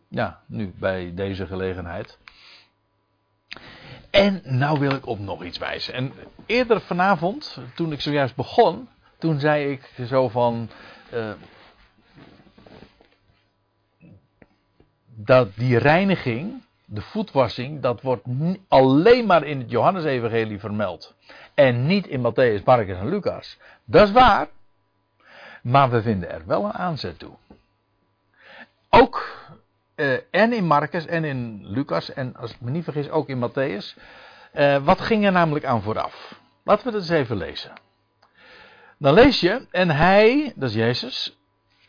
[0.08, 2.18] ja, nu bij deze gelegenheid.
[4.10, 5.94] En nou wil ik op nog iets wijzen.
[5.94, 6.12] En
[6.46, 10.70] eerder vanavond, toen ik zojuist begon, toen zei ik zo van.
[11.14, 11.32] Uh,
[15.14, 18.24] dat die reiniging, de voetwassing, dat wordt
[18.68, 21.14] alleen maar in het Johannesevangelie vermeld.
[21.54, 23.58] En niet in Matthäus, Marcus en Lucas.
[23.84, 24.48] Dat is waar.
[25.62, 27.32] Maar we vinden er wel een aanzet toe.
[28.88, 29.36] Ook
[29.96, 33.50] uh, en in Marcus en in Lucas en als ik me niet vergis ook in
[33.50, 34.02] Matthäus.
[34.54, 36.40] Uh, wat ging er namelijk aan vooraf?
[36.64, 37.72] Laten we dat eens even lezen.
[38.98, 41.36] Dan lees je, en hij, dat is Jezus,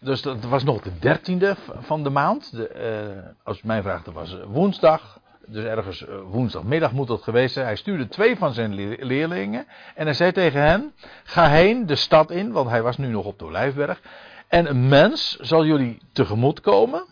[0.04, 2.52] dus dat was nog de dertiende van de maand.
[2.52, 5.20] De, uh, als mijn vraag, dat was woensdag.
[5.46, 7.66] Dus ergens woensdagmiddag moet dat geweest zijn.
[7.66, 8.74] Hij stuurde twee van zijn
[9.06, 9.66] leerlingen.
[9.96, 13.26] En hij zei tegen hen: Ga heen de stad in, want hij was nu nog
[13.26, 14.02] op de Olijfberg.
[14.48, 17.06] En een mens zal jullie tegemoet komen.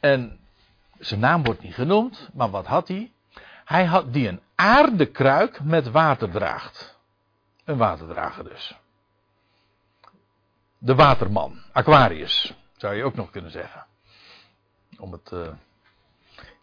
[0.00, 0.38] En
[0.98, 3.12] zijn naam wordt niet genoemd, maar wat had hij?
[3.64, 6.98] Hij had die een aardekruik met water draagt.
[7.64, 8.74] Een waterdrager dus.
[10.84, 13.86] De waterman, Aquarius, zou je ook nog kunnen zeggen.
[14.98, 15.48] Om het uh,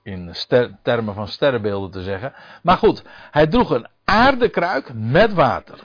[0.03, 0.36] in
[0.84, 2.34] termen van sterrenbeelden te zeggen.
[2.63, 5.79] Maar goed, hij droeg een aardekruik met water.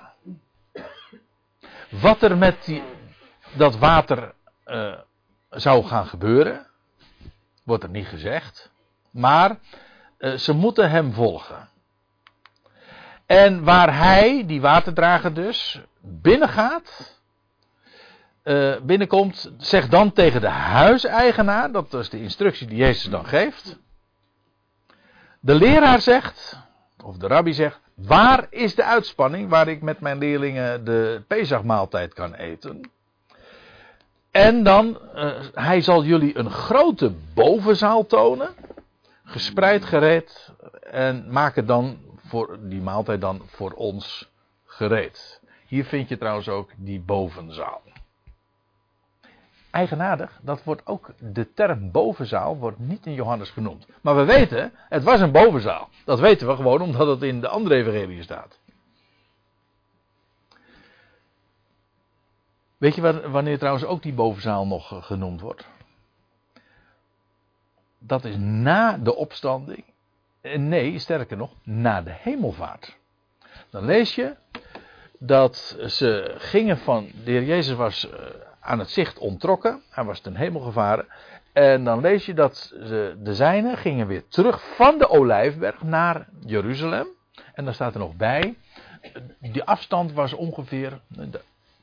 [1.90, 2.82] Wat er met die,
[3.54, 4.34] dat water
[4.66, 4.98] uh,
[5.50, 6.66] zou gaan gebeuren,
[7.64, 8.70] wordt er niet gezegd.
[9.10, 9.58] Maar
[10.18, 11.68] uh, ze moeten hem volgen.
[13.26, 17.15] En waar hij, die waterdrager dus, binnengaat,
[18.46, 23.78] uh, binnenkomt, zegt dan tegen de huiseigenaar, dat is de instructie die Jezus dan geeft.
[25.40, 26.58] De leraar zegt,
[27.04, 32.14] of de rabbi zegt, waar is de uitspanning waar ik met mijn leerlingen de Pesachmaaltijd
[32.14, 32.90] kan eten?
[34.30, 38.54] En dan, uh, hij zal jullie een grote bovenzaal tonen.
[39.24, 40.52] Gespreid gereed.
[40.90, 44.30] En maak het dan voor die maaltijd dan voor ons
[44.64, 45.40] gereed.
[45.66, 47.85] Hier vind je trouwens ook die bovenzaal.
[49.76, 53.86] Eigenaardig, dat wordt ook, de term bovenzaal wordt niet in Johannes genoemd.
[54.00, 55.88] Maar we weten, het was een bovenzaal.
[56.04, 58.58] Dat weten we gewoon omdat het in de andere evangelie staat.
[62.76, 65.66] Weet je wanneer trouwens ook die bovenzaal nog eh, genoemd wordt?
[67.98, 69.84] Dat is na de opstanding.
[70.42, 72.96] Nee, sterker nog, na de hemelvaart.
[73.70, 74.36] Dan lees je
[75.18, 77.10] dat ze gingen van.
[77.24, 79.82] De heer Jezus was eh, aan het zicht ontrokken.
[79.90, 81.06] Hij was ten hemel gevaren.
[81.52, 82.72] En dan lees je dat
[83.22, 87.06] de zijnen gingen weer terug van de Olijfberg naar Jeruzalem.
[87.54, 88.56] En dan staat er nog bij.
[89.40, 91.00] Die afstand was ongeveer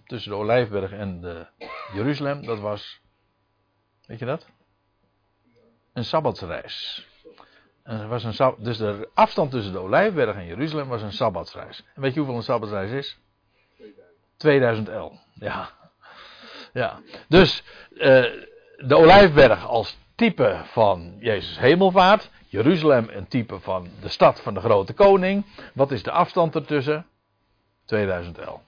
[0.05, 1.47] tussen de Olijfberg en de
[1.93, 3.01] Jeruzalem, dat was,
[4.05, 4.47] weet je dat?
[5.93, 7.07] Een sabbatsreis.
[7.83, 11.83] En was een, dus de afstand tussen de Olijfberg en Jeruzalem was een sabbatsreis.
[11.95, 13.17] En weet je hoeveel een sabbatsreis is?
[14.37, 15.11] 2000 L.
[15.33, 15.82] Ja.
[16.73, 16.99] Ja.
[17.27, 17.99] Dus uh,
[18.77, 22.29] de Olijfberg als type van Jezus hemelvaart.
[22.47, 25.45] Jeruzalem een type van de stad van de grote koning.
[25.73, 27.05] Wat is de afstand ertussen?
[27.85, 28.61] 2000 L.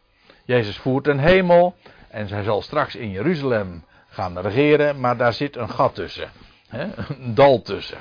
[0.43, 1.75] Jezus voert ten hemel
[2.09, 6.29] en hij zal straks in Jeruzalem gaan regeren, maar daar zit een gat tussen.
[6.67, 6.87] Hè?
[7.09, 7.97] Een dal tussen.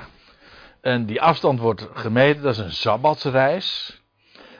[0.81, 3.99] En die afstand wordt gemeten, dat is een sabbatsreis.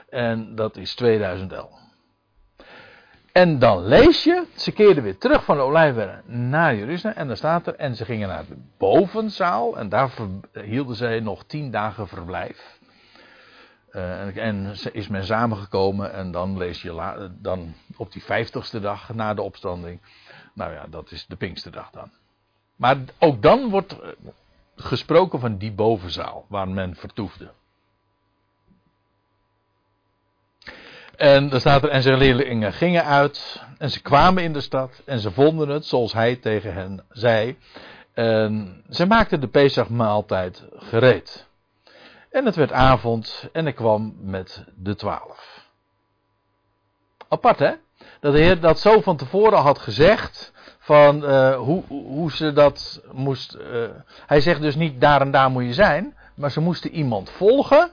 [0.10, 1.70] En dat is 2000 L.
[3.36, 7.18] En dan lees je, ze keerden weer terug van de Olijfberg naar Jeruzalem.
[7.18, 9.78] En dan staat er, en ze gingen naar de bovenzaal.
[9.78, 10.12] En daar
[10.52, 12.80] hielden zij nog tien dagen verblijf.
[13.92, 19.34] Uh, en is men samengekomen en dan lees je dan op die vijftigste dag na
[19.34, 20.02] de opstanding.
[20.54, 22.12] Nou ja, dat is de Pinksterdag dan.
[22.76, 24.10] Maar ook dan wordt eh,
[24.76, 27.52] gesproken van die bovenzaal waar men vertoefde.
[31.18, 35.02] En dan staat er, en zijn leerlingen gingen uit en ze kwamen in de stad
[35.06, 37.58] en ze vonden het zoals hij tegen hen zei.
[38.14, 41.48] En ze maakten de Pesachmaaltijd gereed.
[42.32, 45.68] En het werd avond en ik kwam met de twaalf.
[47.28, 47.74] Apart hè?
[48.20, 50.54] Dat de Heer dat zo van tevoren had gezegd.
[50.80, 53.56] Van uh, hoe, hoe ze dat moest.
[53.56, 53.88] Uh,
[54.26, 56.16] hij zegt dus niet daar en daar moet je zijn.
[56.36, 57.92] Maar ze moesten iemand volgen.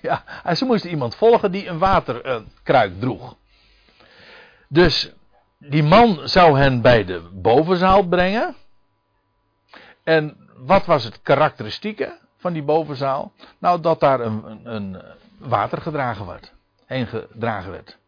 [0.02, 3.36] Ja, ze moesten iemand volgen die een waterkruik droeg.
[4.68, 5.12] Dus
[5.58, 8.54] die man zou hen bij de bovenzaal brengen.
[10.04, 13.32] En wat was het karakteristieke van die bovenzaal?
[13.58, 15.02] Nou, dat daar een, een, een
[15.38, 16.52] water gedragen werd.
[16.86, 17.98] Heen gedragen werd.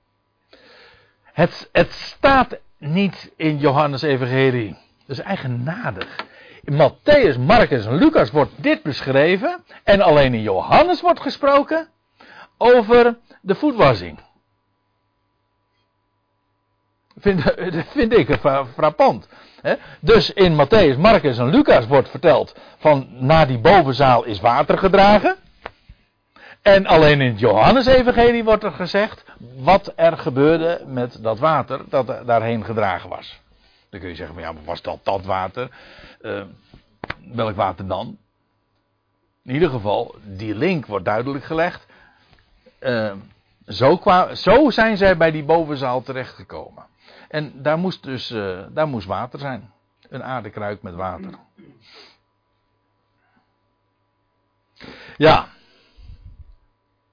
[1.23, 4.77] Het, het staat niet in Johannes Evangelie.
[5.07, 6.27] Dat is eigenaardig.
[6.65, 9.65] In Matthäus, Marcus en Lucas wordt dit beschreven.
[9.85, 11.89] En alleen in Johannes wordt gesproken
[12.59, 14.19] over de voetwassing.
[17.19, 17.43] Vind,
[17.97, 18.39] vind ik
[18.75, 19.29] frappant.
[20.01, 25.37] Dus in Matthäus, Marcus en Lucas wordt verteld van naar die bovenzaal is water gedragen.
[26.63, 29.25] En alleen in het Johannes-evangelie wordt er gezegd
[29.57, 33.40] wat er gebeurde met dat water dat daarheen gedragen was.
[33.91, 35.71] Dan kun je zeggen, ja, was dat dat water?
[36.23, 36.45] Uh,
[37.33, 38.19] welk water dan?
[39.45, 41.87] In ieder geval, die link wordt duidelijk gelegd.
[42.81, 43.13] Uh,
[43.67, 46.87] zo, kwa, zo zijn zij bij die bovenzaal terechtgekomen.
[47.29, 49.73] En daar moest dus uh, daar moest water zijn.
[50.09, 51.31] Een aardekruik met water.
[55.17, 55.49] Ja.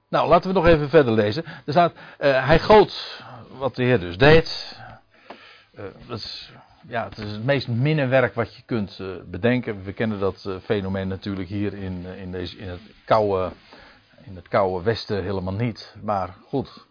[0.08, 1.44] Nou, laten we nog even verder lezen.
[1.44, 4.78] Er staat, hij goot wat de Heer dus deed.
[6.06, 6.52] Dat is,
[6.86, 9.82] ja, het is het meest minne wat je kunt uh, bedenken.
[9.82, 13.50] We kennen dat fenomeen natuurlijk hier in, in, deze, in, het koude,
[14.24, 15.94] in het koude westen helemaal niet.
[16.02, 16.86] Maar goed,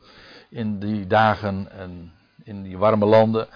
[0.49, 2.11] in die dagen en
[2.43, 3.47] in die warme landen.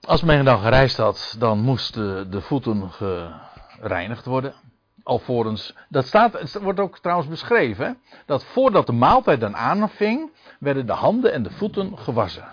[0.00, 4.54] Als men dan gereisd had, dan moesten de voeten gereinigd worden.
[5.02, 10.86] Alvorens, dat staat, het wordt ook trouwens beschreven, dat voordat de maaltijd dan aanving, werden
[10.86, 12.48] de handen en de voeten gewassen.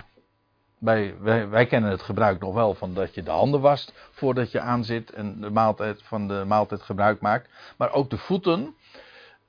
[0.83, 1.15] Wij,
[1.49, 5.11] wij, kennen het gebruik nog wel van dat je de handen wast voordat je aanzit
[5.11, 7.49] en de maaltijd, van de maaltijd gebruik maakt.
[7.77, 8.75] Maar ook de voeten,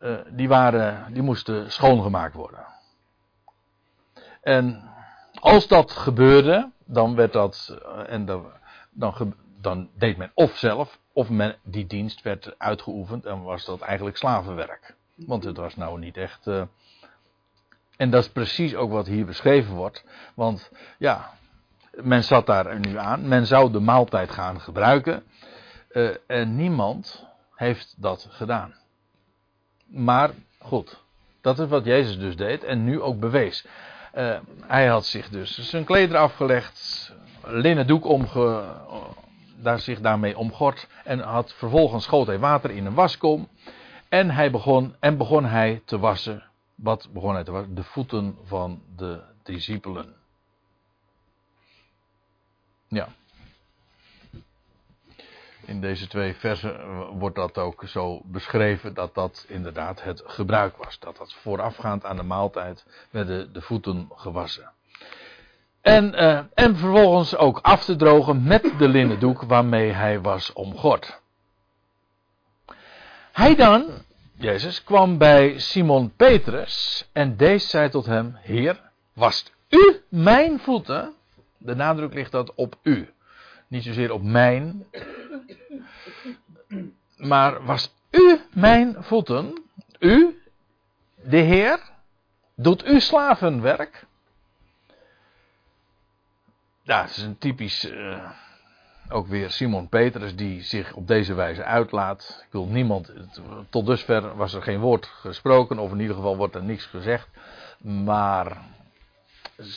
[0.01, 2.67] uh, die, waren, die moesten schoongemaakt worden.
[4.43, 4.91] En
[5.41, 8.25] als dat gebeurde, dan werd dat, eh, en
[8.93, 13.81] dan, dan, deed men of zelf, of men, die dienst werd uitgeoefend en was dat
[13.81, 14.97] eigenlijk slavenwerk.
[15.15, 16.47] Want het was nou niet echt.
[16.47, 16.63] Uh,
[17.97, 20.05] en dat is precies ook wat hier beschreven wordt.
[20.35, 21.31] Want ja,
[22.03, 23.29] men zat daar nu aan.
[23.29, 25.23] Men zou de maaltijd gaan gebruiken.
[25.93, 28.75] Uh, en niemand heeft dat gedaan.
[29.87, 31.03] Maar goed,
[31.41, 33.67] dat is wat Jezus dus deed en nu ook bewees.
[34.15, 38.65] Uh, hij had zich dus zijn kleder afgelegd, linnen doek omge,
[39.57, 43.49] daar zich daarmee omgord en had vervolgens schoot hij water in een waskom
[44.09, 46.43] en hij begon en begon hij te wassen.
[46.75, 47.75] Wat begon hij te wassen?
[47.75, 50.15] De voeten van de discipelen.
[52.89, 53.09] Ja
[55.67, 60.99] in deze twee versen wordt dat ook zo beschreven dat dat inderdaad het gebruik was.
[60.99, 64.71] Dat dat voorafgaand aan de maaltijd werden de voeten gewassen.
[65.81, 70.53] En, uh, en vervolgens ook af te drogen met de linnen doek waarmee hij was
[70.53, 71.21] omgord.
[73.33, 73.85] Hij dan,
[74.37, 78.81] Jezus, kwam bij Simon Petrus en deze zei tot hem, Heer,
[79.13, 81.15] wast u mijn voeten?
[81.59, 83.13] De nadruk ligt dat op u.
[83.69, 84.87] Niet zozeer op mijn,
[87.17, 89.63] maar was u mijn voeten,
[89.99, 90.43] u,
[91.23, 91.81] de Heer,
[92.55, 94.07] doet u slavenwerk?
[96.83, 98.31] Ja, het is een typisch, uh,
[99.09, 102.43] ook weer Simon Petrus die zich op deze wijze uitlaat.
[102.47, 103.13] Ik wil niemand,
[103.71, 107.29] tot dusver was er geen woord gesproken, of in ieder geval wordt er niks gezegd.
[107.79, 108.59] Maar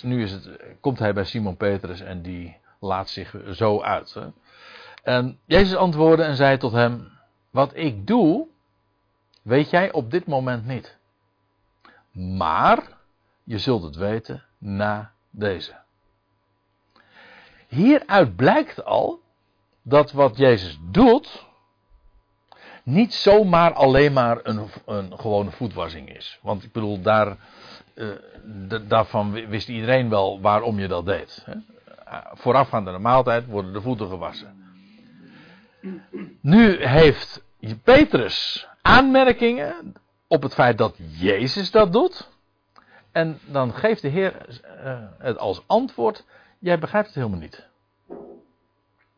[0.01, 0.49] nu is het,
[0.79, 4.17] komt hij bij Simon Petrus en die laat zich zo uit.
[5.03, 7.11] En Jezus antwoordde en zei tot hem:
[7.49, 8.47] Wat ik doe,
[9.41, 10.97] weet jij op dit moment niet.
[12.11, 12.83] Maar
[13.43, 15.85] je zult het weten na deze.
[17.67, 19.19] Hieruit blijkt al
[19.81, 21.45] dat wat Jezus doet,
[22.83, 26.39] niet zomaar alleen maar een, een gewone voetwassing is.
[26.41, 27.37] Want ik bedoel, daar,
[27.95, 28.07] uh,
[28.87, 31.45] daarvan wist iedereen wel waarom je dat deed.
[31.45, 31.55] Hè?
[32.33, 34.55] Voorafgaand aan de maaltijd worden de voeten gewassen.
[36.41, 37.43] Nu heeft
[37.83, 39.93] Petrus aanmerkingen
[40.27, 42.29] op het feit dat Jezus dat doet.
[43.11, 44.45] En dan geeft de Heer
[44.83, 46.25] uh, het als antwoord:
[46.59, 47.67] Jij begrijpt het helemaal niet.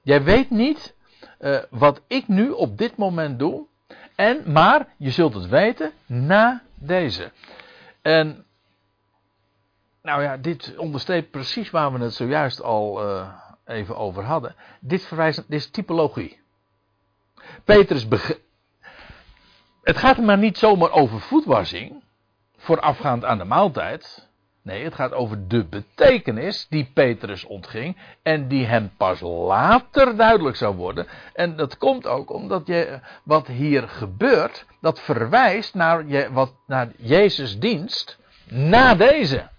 [0.02, 0.96] Jij weet niet
[1.40, 3.68] uh, wat ik nu op dit moment doe.
[4.16, 7.32] En, maar je zult het weten na deze.
[8.02, 8.46] En
[10.02, 13.34] nou ja, dit onderstreept precies waar we het zojuist al uh,
[13.66, 14.56] even over hadden.
[14.80, 16.40] Dit verwijst, dit is typologie.
[17.64, 18.08] Petrus
[19.82, 22.04] Het gaat er maar niet zomaar over voetwassing,
[22.58, 24.29] voorafgaand aan de maaltijd.
[24.62, 30.56] Nee, het gaat over de betekenis die Petrus ontging en die hem pas later duidelijk
[30.56, 31.08] zou worden.
[31.34, 36.92] En dat komt ook omdat je, wat hier gebeurt, dat verwijst naar, je, wat, naar
[36.98, 39.50] Jezus' dienst na deze.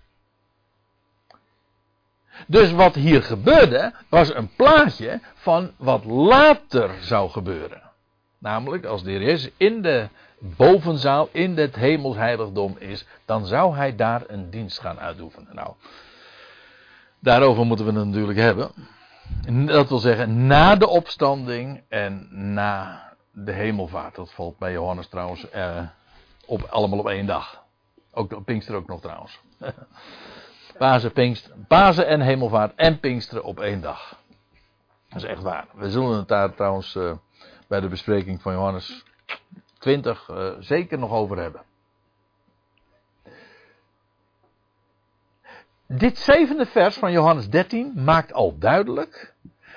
[2.47, 7.83] Dus wat hier gebeurde, was een plaatje van wat later zou gebeuren.
[8.39, 10.09] Namelijk, als de Jezus in de
[10.41, 15.55] bovenzaal, in het hemelsheiligdom is, dan zou hij daar een dienst gaan uitoefenen.
[15.55, 15.75] Nou,
[17.19, 18.71] daarover moeten we het natuurlijk hebben.
[19.67, 24.15] Dat wil zeggen, na de opstanding en na de hemelvaart.
[24.15, 25.83] Dat valt bij Johannes trouwens eh,
[26.47, 27.63] op, allemaal op één dag.
[28.13, 29.41] Ook Pinkster ook nog trouwens.
[30.79, 34.17] Pasen, Pinkster, Pasen en hemelvaart en Pinksteren op één dag.
[35.09, 35.67] Dat is echt waar.
[35.73, 37.13] We zullen het daar trouwens uh,
[37.67, 39.05] bij de bespreking van Johannes
[39.81, 41.63] 20 uh, eh, zeker nog over hebben.
[45.87, 49.35] Dit zevende vers van Johannes 13 maakt al duidelijk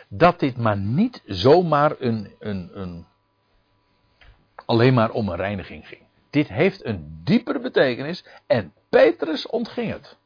[0.08, 3.06] dat dit maar niet zomaar een, een, een
[4.66, 6.02] alleen maar om een reiniging ging.
[6.30, 10.18] Dit heeft een diepere betekenis en Petrus ontging het.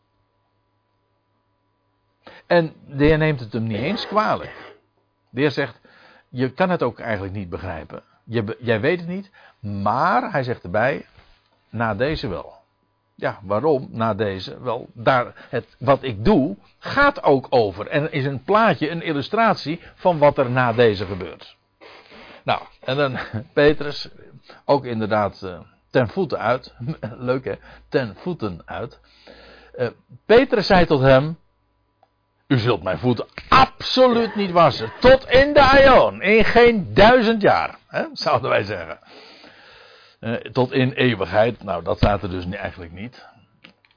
[2.46, 4.76] En de heer neemt het hem niet eens kwalijk.
[5.30, 5.80] De heer zegt,
[6.30, 8.04] je kan het ook eigenlijk niet begrijpen.
[8.30, 11.06] Je, jij weet het niet, maar hij zegt erbij,
[11.70, 12.56] na deze wel.
[13.16, 14.62] Ja, waarom na deze?
[14.62, 17.88] Wel, daar, het, wat ik doe gaat ook over.
[17.88, 21.58] En is een plaatje, een illustratie van wat er na deze gebeurt.
[22.44, 23.18] Nou, en dan
[23.54, 24.10] Petrus,
[24.66, 25.60] ook inderdaad uh,
[25.90, 26.76] ten voeten uit.
[27.30, 27.56] Leuk hè,
[27.90, 29.00] ten voeten uit.
[29.78, 29.88] Uh,
[30.26, 31.38] Petrus zei tot hem,
[32.48, 34.92] u zult mijn voeten absoluut niet wassen.
[35.00, 36.22] Tot in de aion.
[36.22, 37.78] In geen duizend jaar.
[37.88, 39.00] Hè, zouden wij zeggen.
[40.20, 41.64] Uh, tot in eeuwigheid.
[41.64, 43.26] Nou, dat staat er dus eigenlijk niet.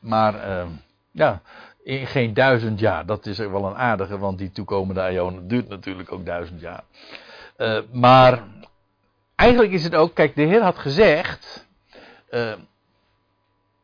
[0.01, 0.67] Maar uh,
[1.11, 1.43] ja,
[1.85, 3.07] in geen duizend jaar.
[3.07, 6.83] Dat is wel een aardige, want die toekomende aion duurt natuurlijk ook duizend jaar.
[7.57, 8.43] Uh, maar
[9.35, 11.69] eigenlijk is het ook, kijk, de Heer had gezegd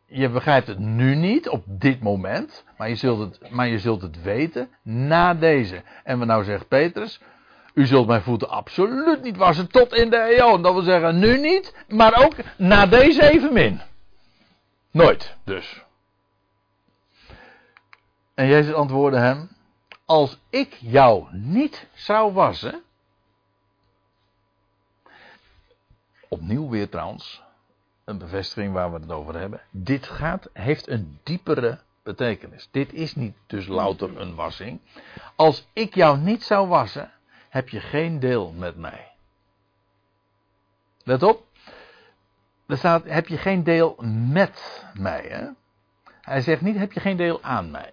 [0.06, 4.02] je begrijpt het nu niet, op dit moment, maar je zult het, maar je zult
[4.02, 5.82] het weten na deze.
[6.04, 7.20] En wat nou zegt Petrus,
[7.74, 10.60] u zult mijn voeten absoluut niet wassen tot in de eeuw.
[10.60, 13.80] Dat wil zeggen, nu niet, maar ook na deze evenmin.
[14.90, 15.84] Nooit, dus.
[18.34, 19.48] En Jezus antwoordde hem,
[20.04, 22.82] als ik jou niet zou wassen,
[26.28, 27.42] opnieuw weer trouwens,
[28.06, 29.60] een bevestiging waar we het over hebben.
[29.70, 32.68] Dit gaat, heeft een diepere betekenis.
[32.70, 34.80] Dit is niet dus louter een wassing.
[35.36, 37.10] Als ik jou niet zou wassen,
[37.48, 39.12] heb je geen deel met mij.
[41.02, 41.46] Let op.
[42.66, 43.96] Er staat, heb je geen deel
[44.32, 45.26] met mij.
[45.28, 45.48] Hè?
[46.20, 47.92] Hij zegt niet, heb je geen deel aan mij.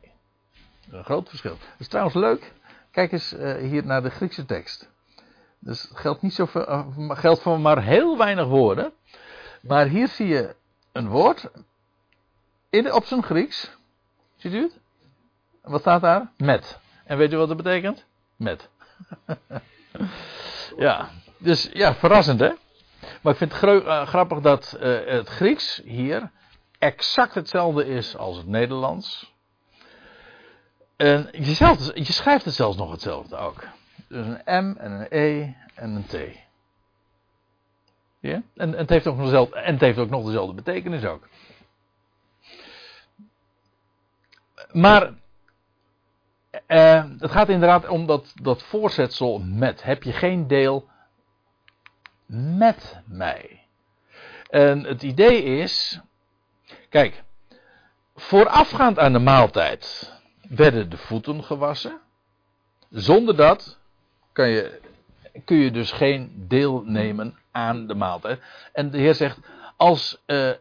[0.89, 1.57] Een groot verschil.
[1.57, 2.53] Dat is trouwens leuk.
[2.91, 4.89] Kijk eens uh, hier naar de Griekse tekst.
[5.59, 8.93] Dus geldt, niet zoveel, uh, geldt voor maar heel weinig woorden.
[9.63, 10.55] Maar hier zie je
[10.91, 11.49] een woord
[12.69, 13.71] in, op zijn Grieks.
[14.35, 14.79] Ziet u het?
[15.61, 16.31] Wat staat daar?
[16.37, 16.79] Met.
[17.05, 18.05] En weet u wat dat betekent?
[18.35, 18.69] Met.
[20.77, 22.51] ja, dus ja, verrassend hè.
[23.21, 26.31] Maar ik vind het eh, grappig dat eh, het Grieks hier
[26.79, 29.33] exact hetzelfde is als het Nederlands.
[30.95, 33.67] En je, je schrijft het zelfs nog hetzelfde ook.
[34.07, 36.15] Dus een M en een E en een T.
[38.23, 38.41] Ja?
[38.55, 41.27] En, het heeft ook nog dezelfde, en het heeft ook nog dezelfde betekenis ook.
[44.71, 45.13] Maar
[46.65, 49.83] eh, het gaat inderdaad om dat, dat voorzetsel met.
[49.83, 50.89] Heb je geen deel
[52.25, 53.65] met mij?
[54.49, 55.99] En het idee is.
[56.89, 57.23] Kijk,
[58.15, 60.13] voorafgaand aan de maaltijd
[60.49, 61.99] werden de voeten gewassen.
[62.89, 63.79] Zonder dat
[64.31, 64.81] kan je,
[65.45, 68.41] kun je dus geen deel nemen aan de maaltijd.
[68.73, 69.39] En de Heer zegt:
[69.77, 70.51] Als eh,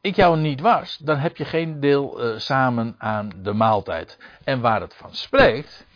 [0.00, 4.18] ik jou niet was, dan heb je geen deel eh, samen aan de maaltijd.
[4.44, 5.86] En waar het van spreekt,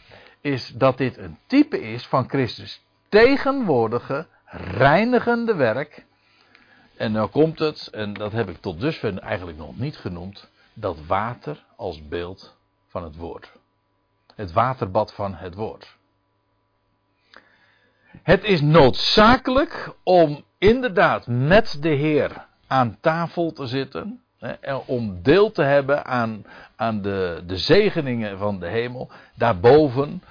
[0.41, 4.26] is dat dit een type is van Christus tegenwoordige,
[4.74, 6.07] reinigende werk.
[6.97, 11.07] En nou komt het, en dat heb ik tot dusver eigenlijk nog niet genoemd, dat
[11.07, 12.57] water als beeld
[12.89, 13.53] van het woord.
[14.35, 15.99] Het waterbad van het woord.
[18.23, 24.23] Het is noodzakelijk om inderdaad met de Heer aan tafel te zitten.
[24.61, 26.45] En om deel te hebben aan,
[26.77, 29.11] aan de, de zegeningen van de hemel.
[29.35, 30.23] Daarboven.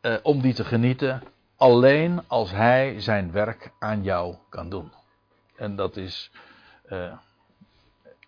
[0.00, 1.22] Eh, om die te genieten.
[1.56, 4.92] Alleen als Hij zijn werk aan jou kan doen.
[5.56, 6.30] En dat is
[6.84, 7.12] eh,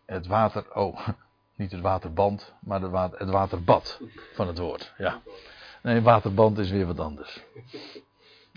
[0.07, 0.65] het water.
[0.75, 1.09] Oh,
[1.57, 4.01] niet het waterband, maar het, water, het waterbad
[4.35, 4.93] van het woord.
[4.99, 5.21] Ja.
[5.83, 7.43] Nee, waterband is weer wat anders.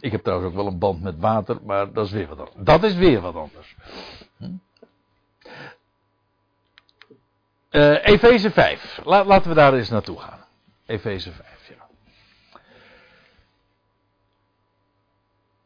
[0.03, 2.65] Ik heb trouwens ook wel een band met water, maar dat is weer wat anders.
[2.65, 3.75] Dat is weer wat anders.
[4.37, 4.51] Hm?
[7.71, 9.01] Uh, Efeze 5.
[9.03, 10.39] La, laten we daar eens naartoe gaan.
[10.85, 11.87] Efeze 5, ja.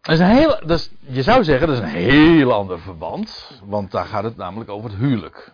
[0.01, 3.59] Dat is een heel, dat je zou zeggen, dat is een heel ander verband.
[3.63, 5.53] Want daar gaat het namelijk over het huwelijk.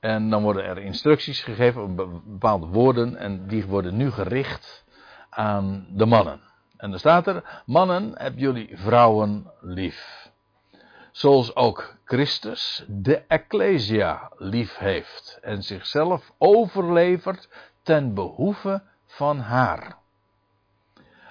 [0.00, 3.16] En dan worden er instructies gegeven, bepaalde woorden.
[3.16, 4.84] En die worden nu gericht
[5.30, 6.48] aan de mannen.
[6.80, 10.30] En dan staat er: Mannen, heb jullie vrouwen lief.
[11.10, 15.38] Zoals ook Christus de Ecclesia lief heeft.
[15.42, 17.48] En zichzelf overlevert
[17.82, 19.96] ten behoeve van haar.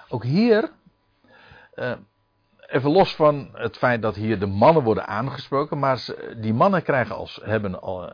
[0.10, 0.72] Ook hier,
[1.74, 1.92] eh,
[2.68, 6.06] even los van het feit dat hier de mannen worden aangesproken, maar
[6.38, 8.08] die mannen krijgen als, hebben eh,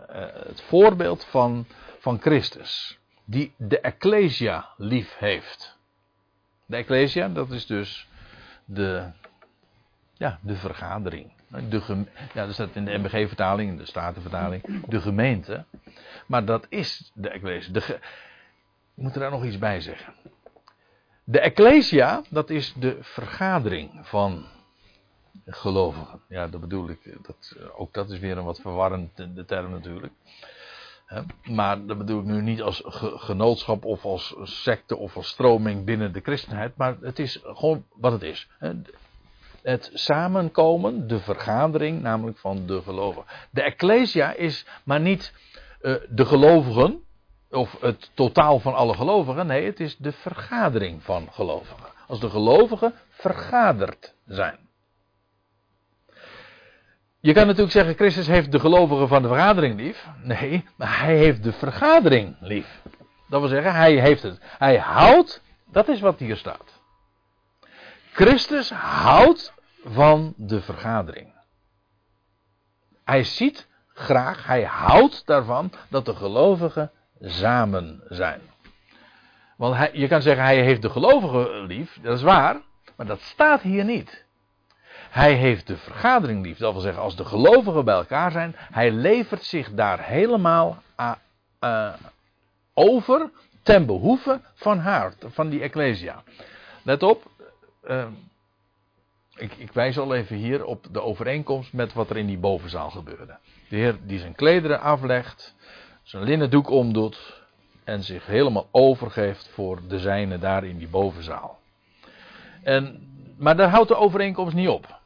[0.48, 1.66] het voorbeeld van,
[2.00, 5.75] van Christus, die de Ecclesia lief heeft.
[6.66, 8.08] De Ecclesia, dat is dus
[8.66, 9.12] de,
[10.14, 11.32] ja, de vergadering.
[11.70, 15.66] De ja, dat staat in de MBG-vertaling, in de Statenvertaling, de gemeente.
[16.28, 17.74] Maar dat is de Ecclesia.
[17.74, 17.80] De
[18.96, 20.14] Ik moet er daar nog iets bij zeggen.
[21.24, 24.46] De Ecclesia, dat is de vergadering van
[25.46, 26.22] gelovigen.
[26.28, 27.18] Ja, dat bedoel ik.
[27.22, 30.14] Dat, ook dat is weer een wat verwarrende term natuurlijk.
[31.44, 35.86] Maar dat bedoel ik nu niet als ge- genootschap of als secte of als stroming
[35.86, 36.78] binnen de christenheid.
[36.78, 38.48] Maar het is gewoon wat het is.
[39.62, 43.26] Het samenkomen, de vergadering, namelijk van de gelovigen.
[43.50, 45.34] De Ecclesia is maar niet
[45.82, 47.04] eh, de gelovigen,
[47.50, 49.48] of het totaal van alle gelovigen.
[49.48, 51.86] Nee, het is de vergadering van gelovigen.
[52.08, 54.58] Als de gelovigen vergaderd zijn.
[57.26, 60.08] Je kan natuurlijk zeggen, Christus heeft de gelovigen van de vergadering lief.
[60.24, 62.82] Nee, maar hij heeft de vergadering lief.
[63.28, 64.40] Dat wil zeggen, hij heeft het.
[64.58, 66.82] Hij houdt, dat is wat hier staat.
[68.12, 69.54] Christus houdt
[69.84, 71.34] van de vergadering.
[73.04, 78.42] Hij ziet graag, hij houdt daarvan dat de gelovigen samen zijn.
[79.58, 82.62] Want je kan zeggen, hij heeft de gelovigen lief, dat is waar,
[82.96, 84.25] maar dat staat hier niet.
[85.16, 86.58] Hij heeft de vergadering lief.
[86.58, 90.82] Dat wil zeggen, als de gelovigen bij elkaar zijn, hij levert zich daar helemaal
[91.60, 91.94] eh,
[92.74, 93.30] over
[93.64, 96.24] ten behoeve van haar, van die Ecclesia.
[96.84, 97.24] Let op,
[97.82, 98.06] eh,
[99.36, 102.90] ik, ik wijs al even hier op de overeenkomst met wat er in die bovenzaal
[102.90, 103.38] gebeurde.
[103.70, 105.56] De Heer die zijn klederen aflegt,
[106.04, 107.42] zijn linnen doek omdoet
[107.84, 111.60] en zich helemaal overgeeft voor de zijnen daar in die bovenzaal.
[112.64, 113.08] En,
[113.38, 115.04] maar daar houdt de overeenkomst niet op.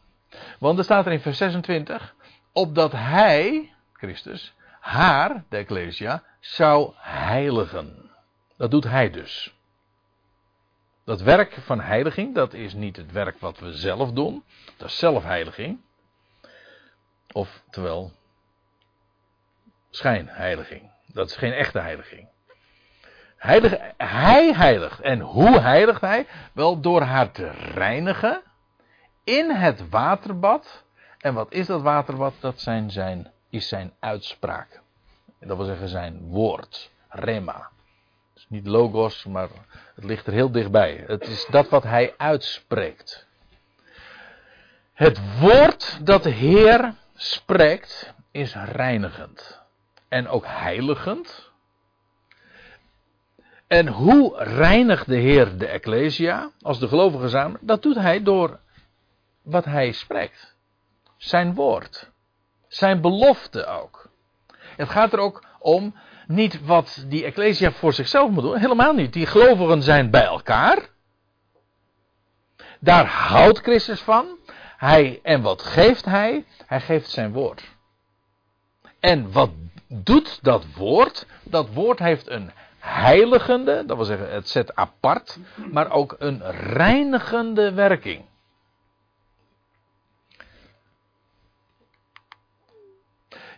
[0.59, 2.15] Want er staat er in vers 26,
[2.51, 8.09] opdat hij, Christus, haar, de Ecclesia, zou heiligen.
[8.57, 9.57] Dat doet hij dus.
[11.05, 14.43] Dat werk van heiliging, dat is niet het werk wat we zelf doen.
[14.77, 15.80] Dat is zelfheiliging.
[17.32, 18.11] Of, terwijl,
[19.89, 20.91] schijnheiliging.
[21.05, 22.27] Dat is geen echte heiliging.
[23.38, 24.99] Heilig, hij heiligt.
[24.99, 26.27] En hoe heiligt hij?
[26.53, 28.41] Wel door haar te reinigen
[29.30, 30.84] in het waterbad
[31.19, 32.34] En wat is dat waterbad?
[32.39, 34.82] Dat zijn zijn, is zijn uitspraak.
[35.39, 36.91] Dat wil zeggen zijn woord.
[37.09, 37.69] Rema.
[38.36, 39.49] is niet logos, maar
[39.95, 41.03] het ligt er heel dichtbij.
[41.07, 43.27] Het is dat wat hij uitspreekt.
[44.93, 49.61] Het woord dat de Heer spreekt is reinigend.
[50.07, 51.51] En ook heiligend.
[53.67, 57.59] En hoe reinigt de Heer de Ecclesia als de gelovigen samen?
[57.61, 58.59] Dat doet hij door
[59.49, 60.55] wat hij spreekt.
[61.17, 62.11] Zijn woord.
[62.67, 64.09] Zijn belofte ook.
[64.75, 65.95] Het gaat er ook om
[66.27, 68.57] niet wat die Ecclesia voor zichzelf moet doen.
[68.57, 69.13] Helemaal niet.
[69.13, 70.89] Die gelovigen zijn bij elkaar.
[72.79, 74.37] Daar houdt Christus van.
[74.77, 76.45] Hij, en wat geeft hij?
[76.65, 77.63] Hij geeft zijn woord.
[78.99, 79.49] En wat
[79.87, 81.25] doet dat woord?
[81.43, 85.37] Dat woord heeft een heiligende, dat wil zeggen het zet apart,
[85.71, 88.25] maar ook een reinigende werking.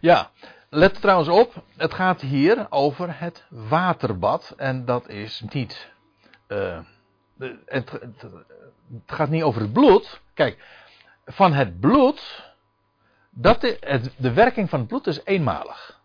[0.02, 0.32] Ja,
[0.70, 5.92] let trouwens op, het gaat hier over het waterbad en dat is niet.
[6.48, 6.80] Uh,
[7.66, 8.26] het, het,
[9.06, 10.22] gaat niet over het bloed.
[10.34, 10.64] Kijk,
[11.26, 12.44] van het bloed,
[13.30, 16.00] dat de, de werking van het bloed is eenmalig.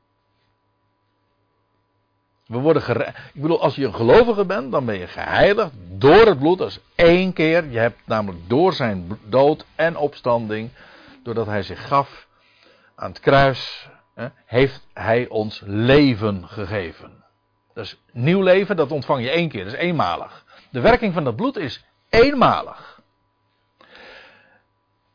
[2.46, 3.08] We worden.
[3.32, 6.58] Ik bedoel, als je een gelovige bent, dan ben je geheiligd door het bloed.
[6.58, 7.70] Dat is één keer.
[7.70, 10.70] Je hebt namelijk door zijn dood en opstanding,
[11.22, 12.25] doordat hij zich gaf
[12.96, 17.24] aan het kruis, hè, heeft hij ons leven gegeven.
[17.74, 19.64] Dus nieuw leven, dat ontvang je één keer.
[19.64, 20.44] Dat is eenmalig.
[20.70, 23.00] De werking van dat bloed is eenmalig.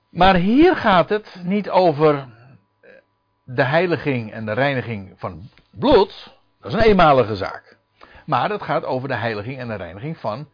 [0.09, 2.27] Maar hier gaat het niet over
[3.43, 6.33] de heiliging en de reiniging van bloed.
[6.59, 7.77] Dat is een eenmalige zaak.
[8.25, 10.49] Maar het gaat over de heiliging en de reiniging van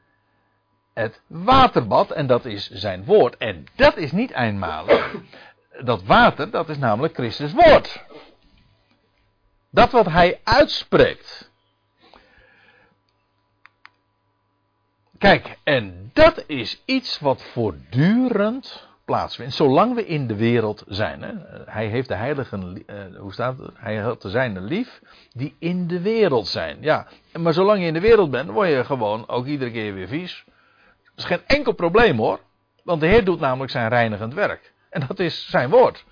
[0.94, 2.12] het waterbad.
[2.12, 3.38] En dat is zijn woord.
[3.38, 5.16] En dat is niet eenmalig.
[5.84, 8.06] Dat water, dat is namelijk Christus woord.
[9.72, 11.52] Dat wat hij uitspreekt.
[15.18, 19.54] Kijk, en dat is iets wat voortdurend plaatsvindt.
[19.54, 21.22] Zolang we in de wereld zijn.
[21.22, 21.34] Hè?
[21.66, 23.72] Hij heeft de heiligen, uh, hoe staat het?
[23.74, 25.02] Hij had de zijne lief
[25.32, 26.78] die in de wereld zijn.
[26.82, 27.08] Ja,
[27.40, 30.44] maar zolang je in de wereld bent, word je gewoon ook iedere keer weer vies.
[31.16, 32.40] Dat is geen enkel probleem hoor.
[32.84, 34.74] Want de Heer doet namelijk zijn reinigend werk.
[34.90, 36.06] En dat is zijn woord.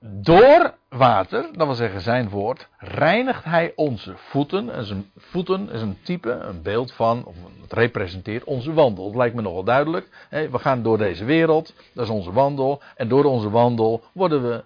[0.00, 4.70] Door water, dat wil zeggen zijn woord, reinigt hij onze voeten.
[4.70, 9.06] En zijn voeten is een type, een beeld van, of het representeert onze wandel.
[9.06, 10.26] Het lijkt me nogal duidelijk.
[10.30, 12.82] We gaan door deze wereld, dat is onze wandel.
[12.96, 14.64] En door onze wandel worden we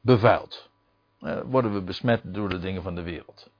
[0.00, 0.70] bevuild.
[1.44, 3.50] Worden we besmet door de dingen van de wereld.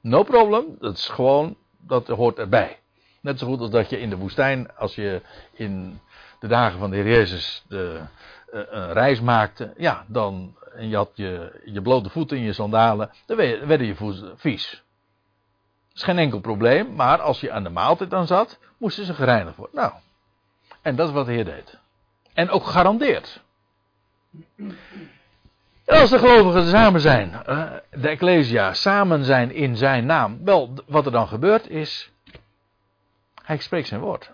[0.00, 2.78] No problem, dat is gewoon, dat hoort erbij.
[3.22, 6.00] Net zo goed als dat je in de woestijn, als je in
[6.40, 8.00] de dagen van de Heer Jezus de,
[8.54, 12.52] uh, een reis maakte, ja, dan, en je had je, je blote voeten in je
[12.52, 14.70] sandalen, dan werden je voeten vies.
[15.88, 19.14] Dat is geen enkel probleem, maar als je aan de maaltijd dan zat, moesten ze
[19.14, 19.76] gereinigd worden.
[19.76, 19.92] Nou,
[20.82, 21.78] en dat is wat de Heer deed.
[22.32, 23.42] En ook gegarandeerd.
[25.84, 27.30] En als de gelovigen samen zijn,
[27.90, 32.11] de Ecclesia samen zijn in zijn naam, wel, wat er dan gebeurt is,
[33.42, 34.32] hij spreekt zijn woord.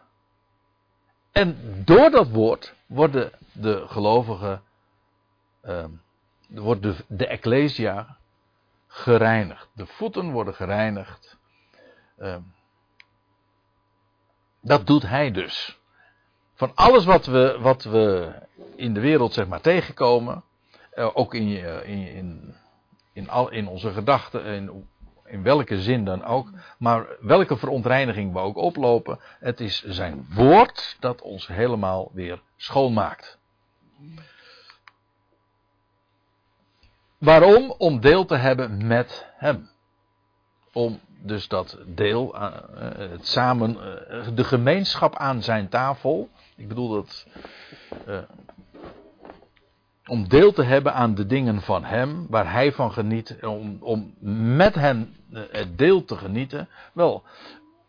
[1.32, 4.62] En door dat woord worden de gelovigen,
[5.64, 5.84] uh,
[6.48, 8.16] wordt de, de Ecclesia
[8.86, 9.68] gereinigd.
[9.72, 11.38] De voeten worden gereinigd.
[12.18, 12.36] Uh,
[14.60, 15.78] dat doet hij dus.
[16.54, 18.32] Van alles wat we, wat we
[18.76, 20.44] in de wereld zeg maar tegenkomen,
[20.94, 21.48] uh, ook in,
[21.84, 22.54] in, in,
[23.12, 24.88] in, al, in onze gedachten, in
[25.30, 26.50] in welke zin dan ook.
[26.78, 29.18] Maar welke verontreiniging we ook oplopen.
[29.38, 33.38] Het is zijn woord dat ons helemaal weer schoonmaakt.
[37.18, 37.74] Waarom?
[37.78, 39.68] Om deel te hebben met hem.
[40.72, 42.52] Om dus dat deel, eh,
[43.10, 43.76] het samen,
[44.08, 46.28] eh, de gemeenschap aan zijn tafel.
[46.56, 47.26] Ik bedoel dat
[48.06, 48.18] eh,
[50.08, 54.14] om deel te hebben aan de dingen van Hem, waar Hij van geniet, om, om
[54.56, 56.68] met Hem eh, het deel te genieten.
[56.92, 57.22] Wel,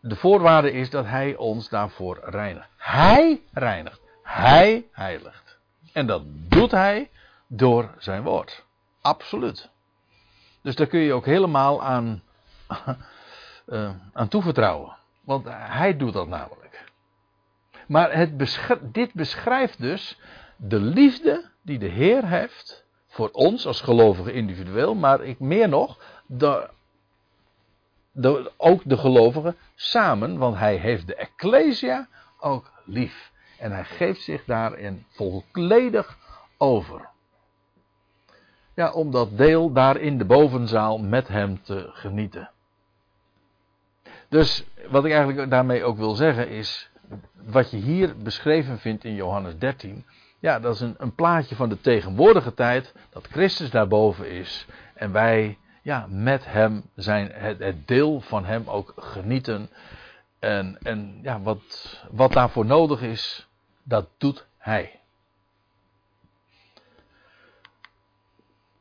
[0.00, 2.68] de voorwaarde is dat Hij ons daarvoor reinigt.
[2.76, 4.00] Hij reinigt.
[4.22, 5.58] Hij heiligt.
[5.92, 7.10] En dat doet Hij
[7.46, 8.64] door Zijn woord.
[9.00, 9.68] Absoluut.
[10.62, 12.22] Dus daar kun je ook helemaal aan,
[13.66, 14.96] uh, aan toevertrouwen.
[15.20, 16.84] Want Hij doet dat namelijk.
[17.86, 20.18] Maar het dit beschrijft dus
[20.56, 25.98] de liefde die de Heer heeft voor ons als gelovigen individueel, maar ik meer nog,
[26.26, 26.68] de,
[28.12, 32.08] de, ook de gelovigen samen, want hij heeft de Ecclesia
[32.40, 33.32] ook lief.
[33.58, 36.18] En hij geeft zich daarin volledig
[36.58, 37.08] over.
[38.74, 42.50] Ja, om dat deel daar in de bovenzaal met hem te genieten.
[44.28, 46.90] Dus wat ik eigenlijk daarmee ook wil zeggen is,
[47.32, 50.04] wat je hier beschreven vindt in Johannes 13,
[50.40, 55.12] ja, dat is een, een plaatje van de tegenwoordige tijd, dat Christus daarboven is en
[55.12, 59.70] wij ja, met hem zijn, het, het deel van hem ook genieten.
[60.38, 63.48] En, en ja, wat, wat daarvoor nodig is,
[63.82, 65.00] dat doet hij.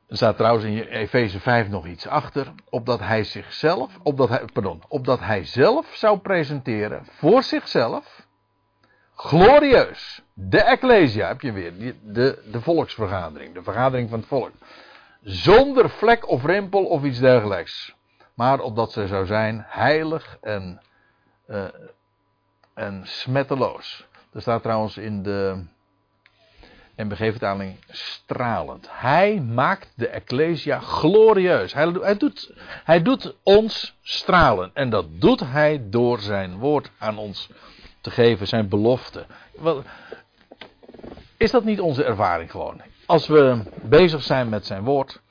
[0.08, 2.54] Er staat trouwens in Efeze 5 nog iets achter.
[2.70, 8.28] Opdat hij zichzelf, opdat hij, pardon, opdat hij zelf zou presenteren voor zichzelf.
[9.16, 10.22] Glorieus.
[10.42, 11.74] De Ecclesia heb je weer.
[12.02, 13.54] De, de volksvergadering.
[13.54, 14.52] De vergadering van het volk.
[15.24, 17.96] Zonder vlek of rimpel of iets dergelijks.
[18.34, 20.82] Maar opdat ze zou zijn heilig en,
[21.48, 21.64] uh,
[22.74, 24.08] en smetteloos.
[24.34, 25.64] Er staat trouwens in de
[26.96, 28.88] NBG-vertaling stralend.
[28.92, 31.74] Hij maakt de Ecclesia glorieus.
[31.74, 34.72] Hij, hij, doet, hij doet ons stralen.
[34.74, 37.50] En dat doet hij door zijn woord aan ons
[38.02, 39.26] te geven, zijn belofte.
[41.40, 42.82] Is dat niet onze ervaring gewoon?
[43.06, 45.22] Als we bezig zijn met zijn woord.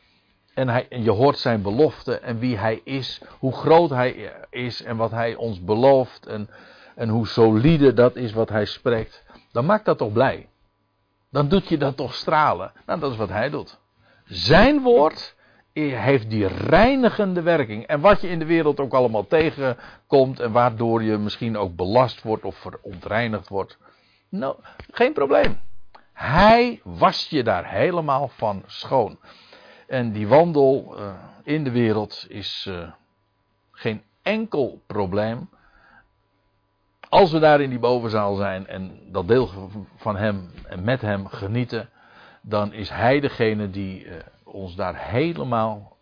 [0.55, 4.83] En, hij, en je hoort zijn belofte en wie hij is, hoe groot hij is
[4.83, 6.51] en wat hij ons belooft en,
[6.95, 10.49] en hoe solide dat is wat hij spreekt, dan maakt dat toch blij
[11.31, 12.73] dan doet je dat toch stralen.
[12.87, 13.79] Nou, dat is wat hij doet.
[14.25, 15.37] Zijn woord
[15.73, 17.87] heeft die reinigende werking.
[17.87, 22.23] En wat je in de wereld ook allemaal tegenkomt en waardoor je misschien ook belast
[22.23, 23.79] wordt of verontreinigd wordt.
[24.29, 24.57] Nou,
[24.91, 25.61] geen probleem.
[26.19, 29.19] Hij wast je daar helemaal van schoon.
[29.87, 32.91] En die wandel uh, in de wereld is uh,
[33.73, 35.51] geen enkel probleem.
[37.09, 41.27] Als we daar in die bovenzaal zijn en dat deel van hem en met hem
[41.27, 41.91] genieten,
[42.41, 44.15] dan is hij degene die uh,
[44.45, 45.97] ons daar helemaal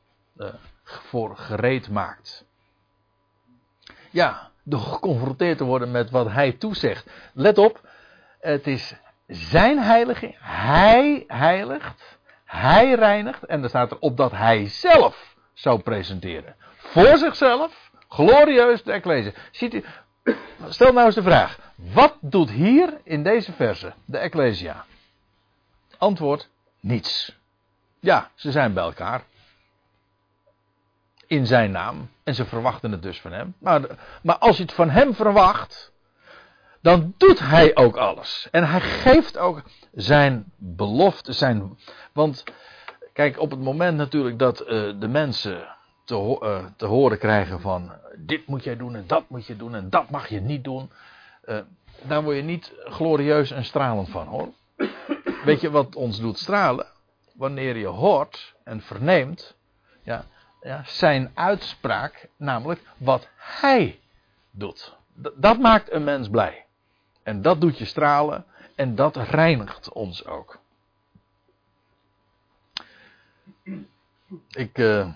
[0.83, 2.45] voor gereed maakt.
[4.11, 7.11] Ja, door geconfronteerd te worden met wat hij toezegt.
[7.33, 7.89] Let op,
[8.41, 8.97] het is
[9.27, 10.37] zijn heiliging.
[10.41, 13.45] Hij heiligt, hij reinigt.
[13.45, 16.57] En er staat er op dat hij zelf zou presenteren.
[16.77, 19.33] Voor zichzelf, glorieus de Ecclesia.
[19.51, 19.85] Ziet u,
[20.69, 21.59] Stel nou eens de vraag.
[21.75, 24.85] Wat doet hier in deze verse de Ecclesia?
[25.99, 26.49] Antwoord:
[26.81, 27.39] niets.
[28.01, 29.23] Ja, ze zijn bij elkaar.
[31.27, 32.11] In zijn naam.
[32.25, 33.55] En ze verwachten het dus van hem.
[33.59, 33.81] Maar,
[34.23, 35.93] maar als je het van hem verwacht.
[36.87, 38.49] Dan doet hij ook alles.
[38.51, 39.63] En hij geeft ook
[39.95, 41.33] zijn belofte.
[41.33, 41.79] Zijn,
[42.13, 42.45] want
[43.13, 44.67] kijk, op het moment natuurlijk dat uh,
[45.01, 49.47] de mensen te, uh, te horen krijgen van dit moet jij doen en dat moet
[49.47, 50.91] je doen en dat mag je niet doen.
[51.45, 51.59] Uh,
[52.03, 54.49] daar word je niet glorieus en stralend van hoor.
[55.45, 56.87] Weet je wat ons doet stralen?
[57.35, 59.57] Wanneer je hoort en verneemt
[60.03, 60.25] ja,
[60.61, 63.99] ja, zijn uitspraak, namelijk wat hij
[64.51, 64.97] doet.
[65.37, 66.66] Dat maakt een mens blij.
[67.27, 70.59] En dat doet je stralen en dat reinigt ons ook.
[74.51, 74.79] Ik.
[74.79, 75.15] Uh,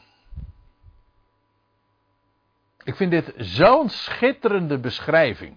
[2.84, 5.56] ik vind dit zo'n schitterende beschrijving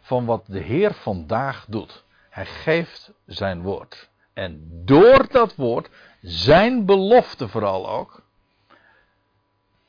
[0.00, 2.04] van wat de Heer vandaag doet.
[2.30, 4.10] Hij geeft zijn woord.
[4.32, 5.90] En door dat woord,
[6.20, 8.25] zijn belofte vooral ook.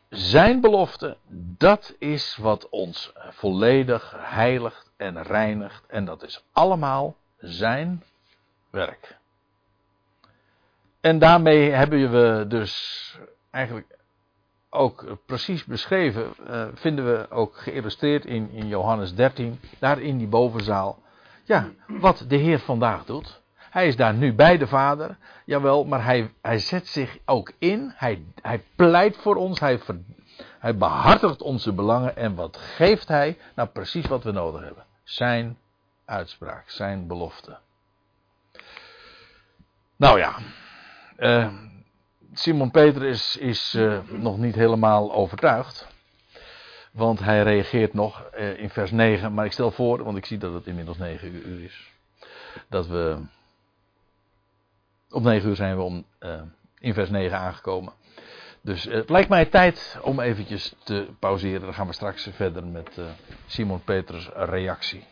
[0.09, 1.17] Zijn belofte,
[1.57, 5.83] dat is wat ons volledig heiligt en reinigt.
[5.87, 8.03] En dat is allemaal zijn
[8.69, 9.17] werk.
[11.01, 13.17] En daarmee hebben we dus
[13.51, 13.97] eigenlijk
[14.69, 20.27] ook precies beschreven, uh, vinden we ook geïllustreerd in, in Johannes 13, daar in die
[20.27, 20.99] bovenzaal.
[21.43, 23.41] Ja, wat de Heer vandaag doet.
[23.77, 27.93] Hij is daar nu bij de Vader, jawel, maar hij, hij zet zich ook in.
[27.95, 29.99] Hij, hij pleit voor ons, hij, ver,
[30.59, 32.15] hij behartigt onze belangen.
[32.15, 33.37] En wat geeft hij?
[33.55, 34.83] Nou, precies wat we nodig hebben.
[35.03, 35.57] Zijn
[36.05, 37.57] uitspraak, zijn belofte.
[39.95, 40.35] Nou ja,
[41.17, 41.53] uh,
[42.33, 45.87] Simon Peter is, is uh, nog niet helemaal overtuigd.
[46.91, 49.33] Want hij reageert nog uh, in vers 9.
[49.33, 51.91] Maar ik stel voor, want ik zie dat het inmiddels 9 uur is.
[52.69, 53.35] Dat we.
[55.09, 56.41] Op 9 uur zijn we om, uh,
[56.79, 57.93] in vers 9 aangekomen.
[58.61, 61.61] Dus het lijkt mij tijd om eventjes te pauzeren.
[61.61, 62.99] Dan gaan we straks verder met
[63.45, 65.03] Simon Peters reactie.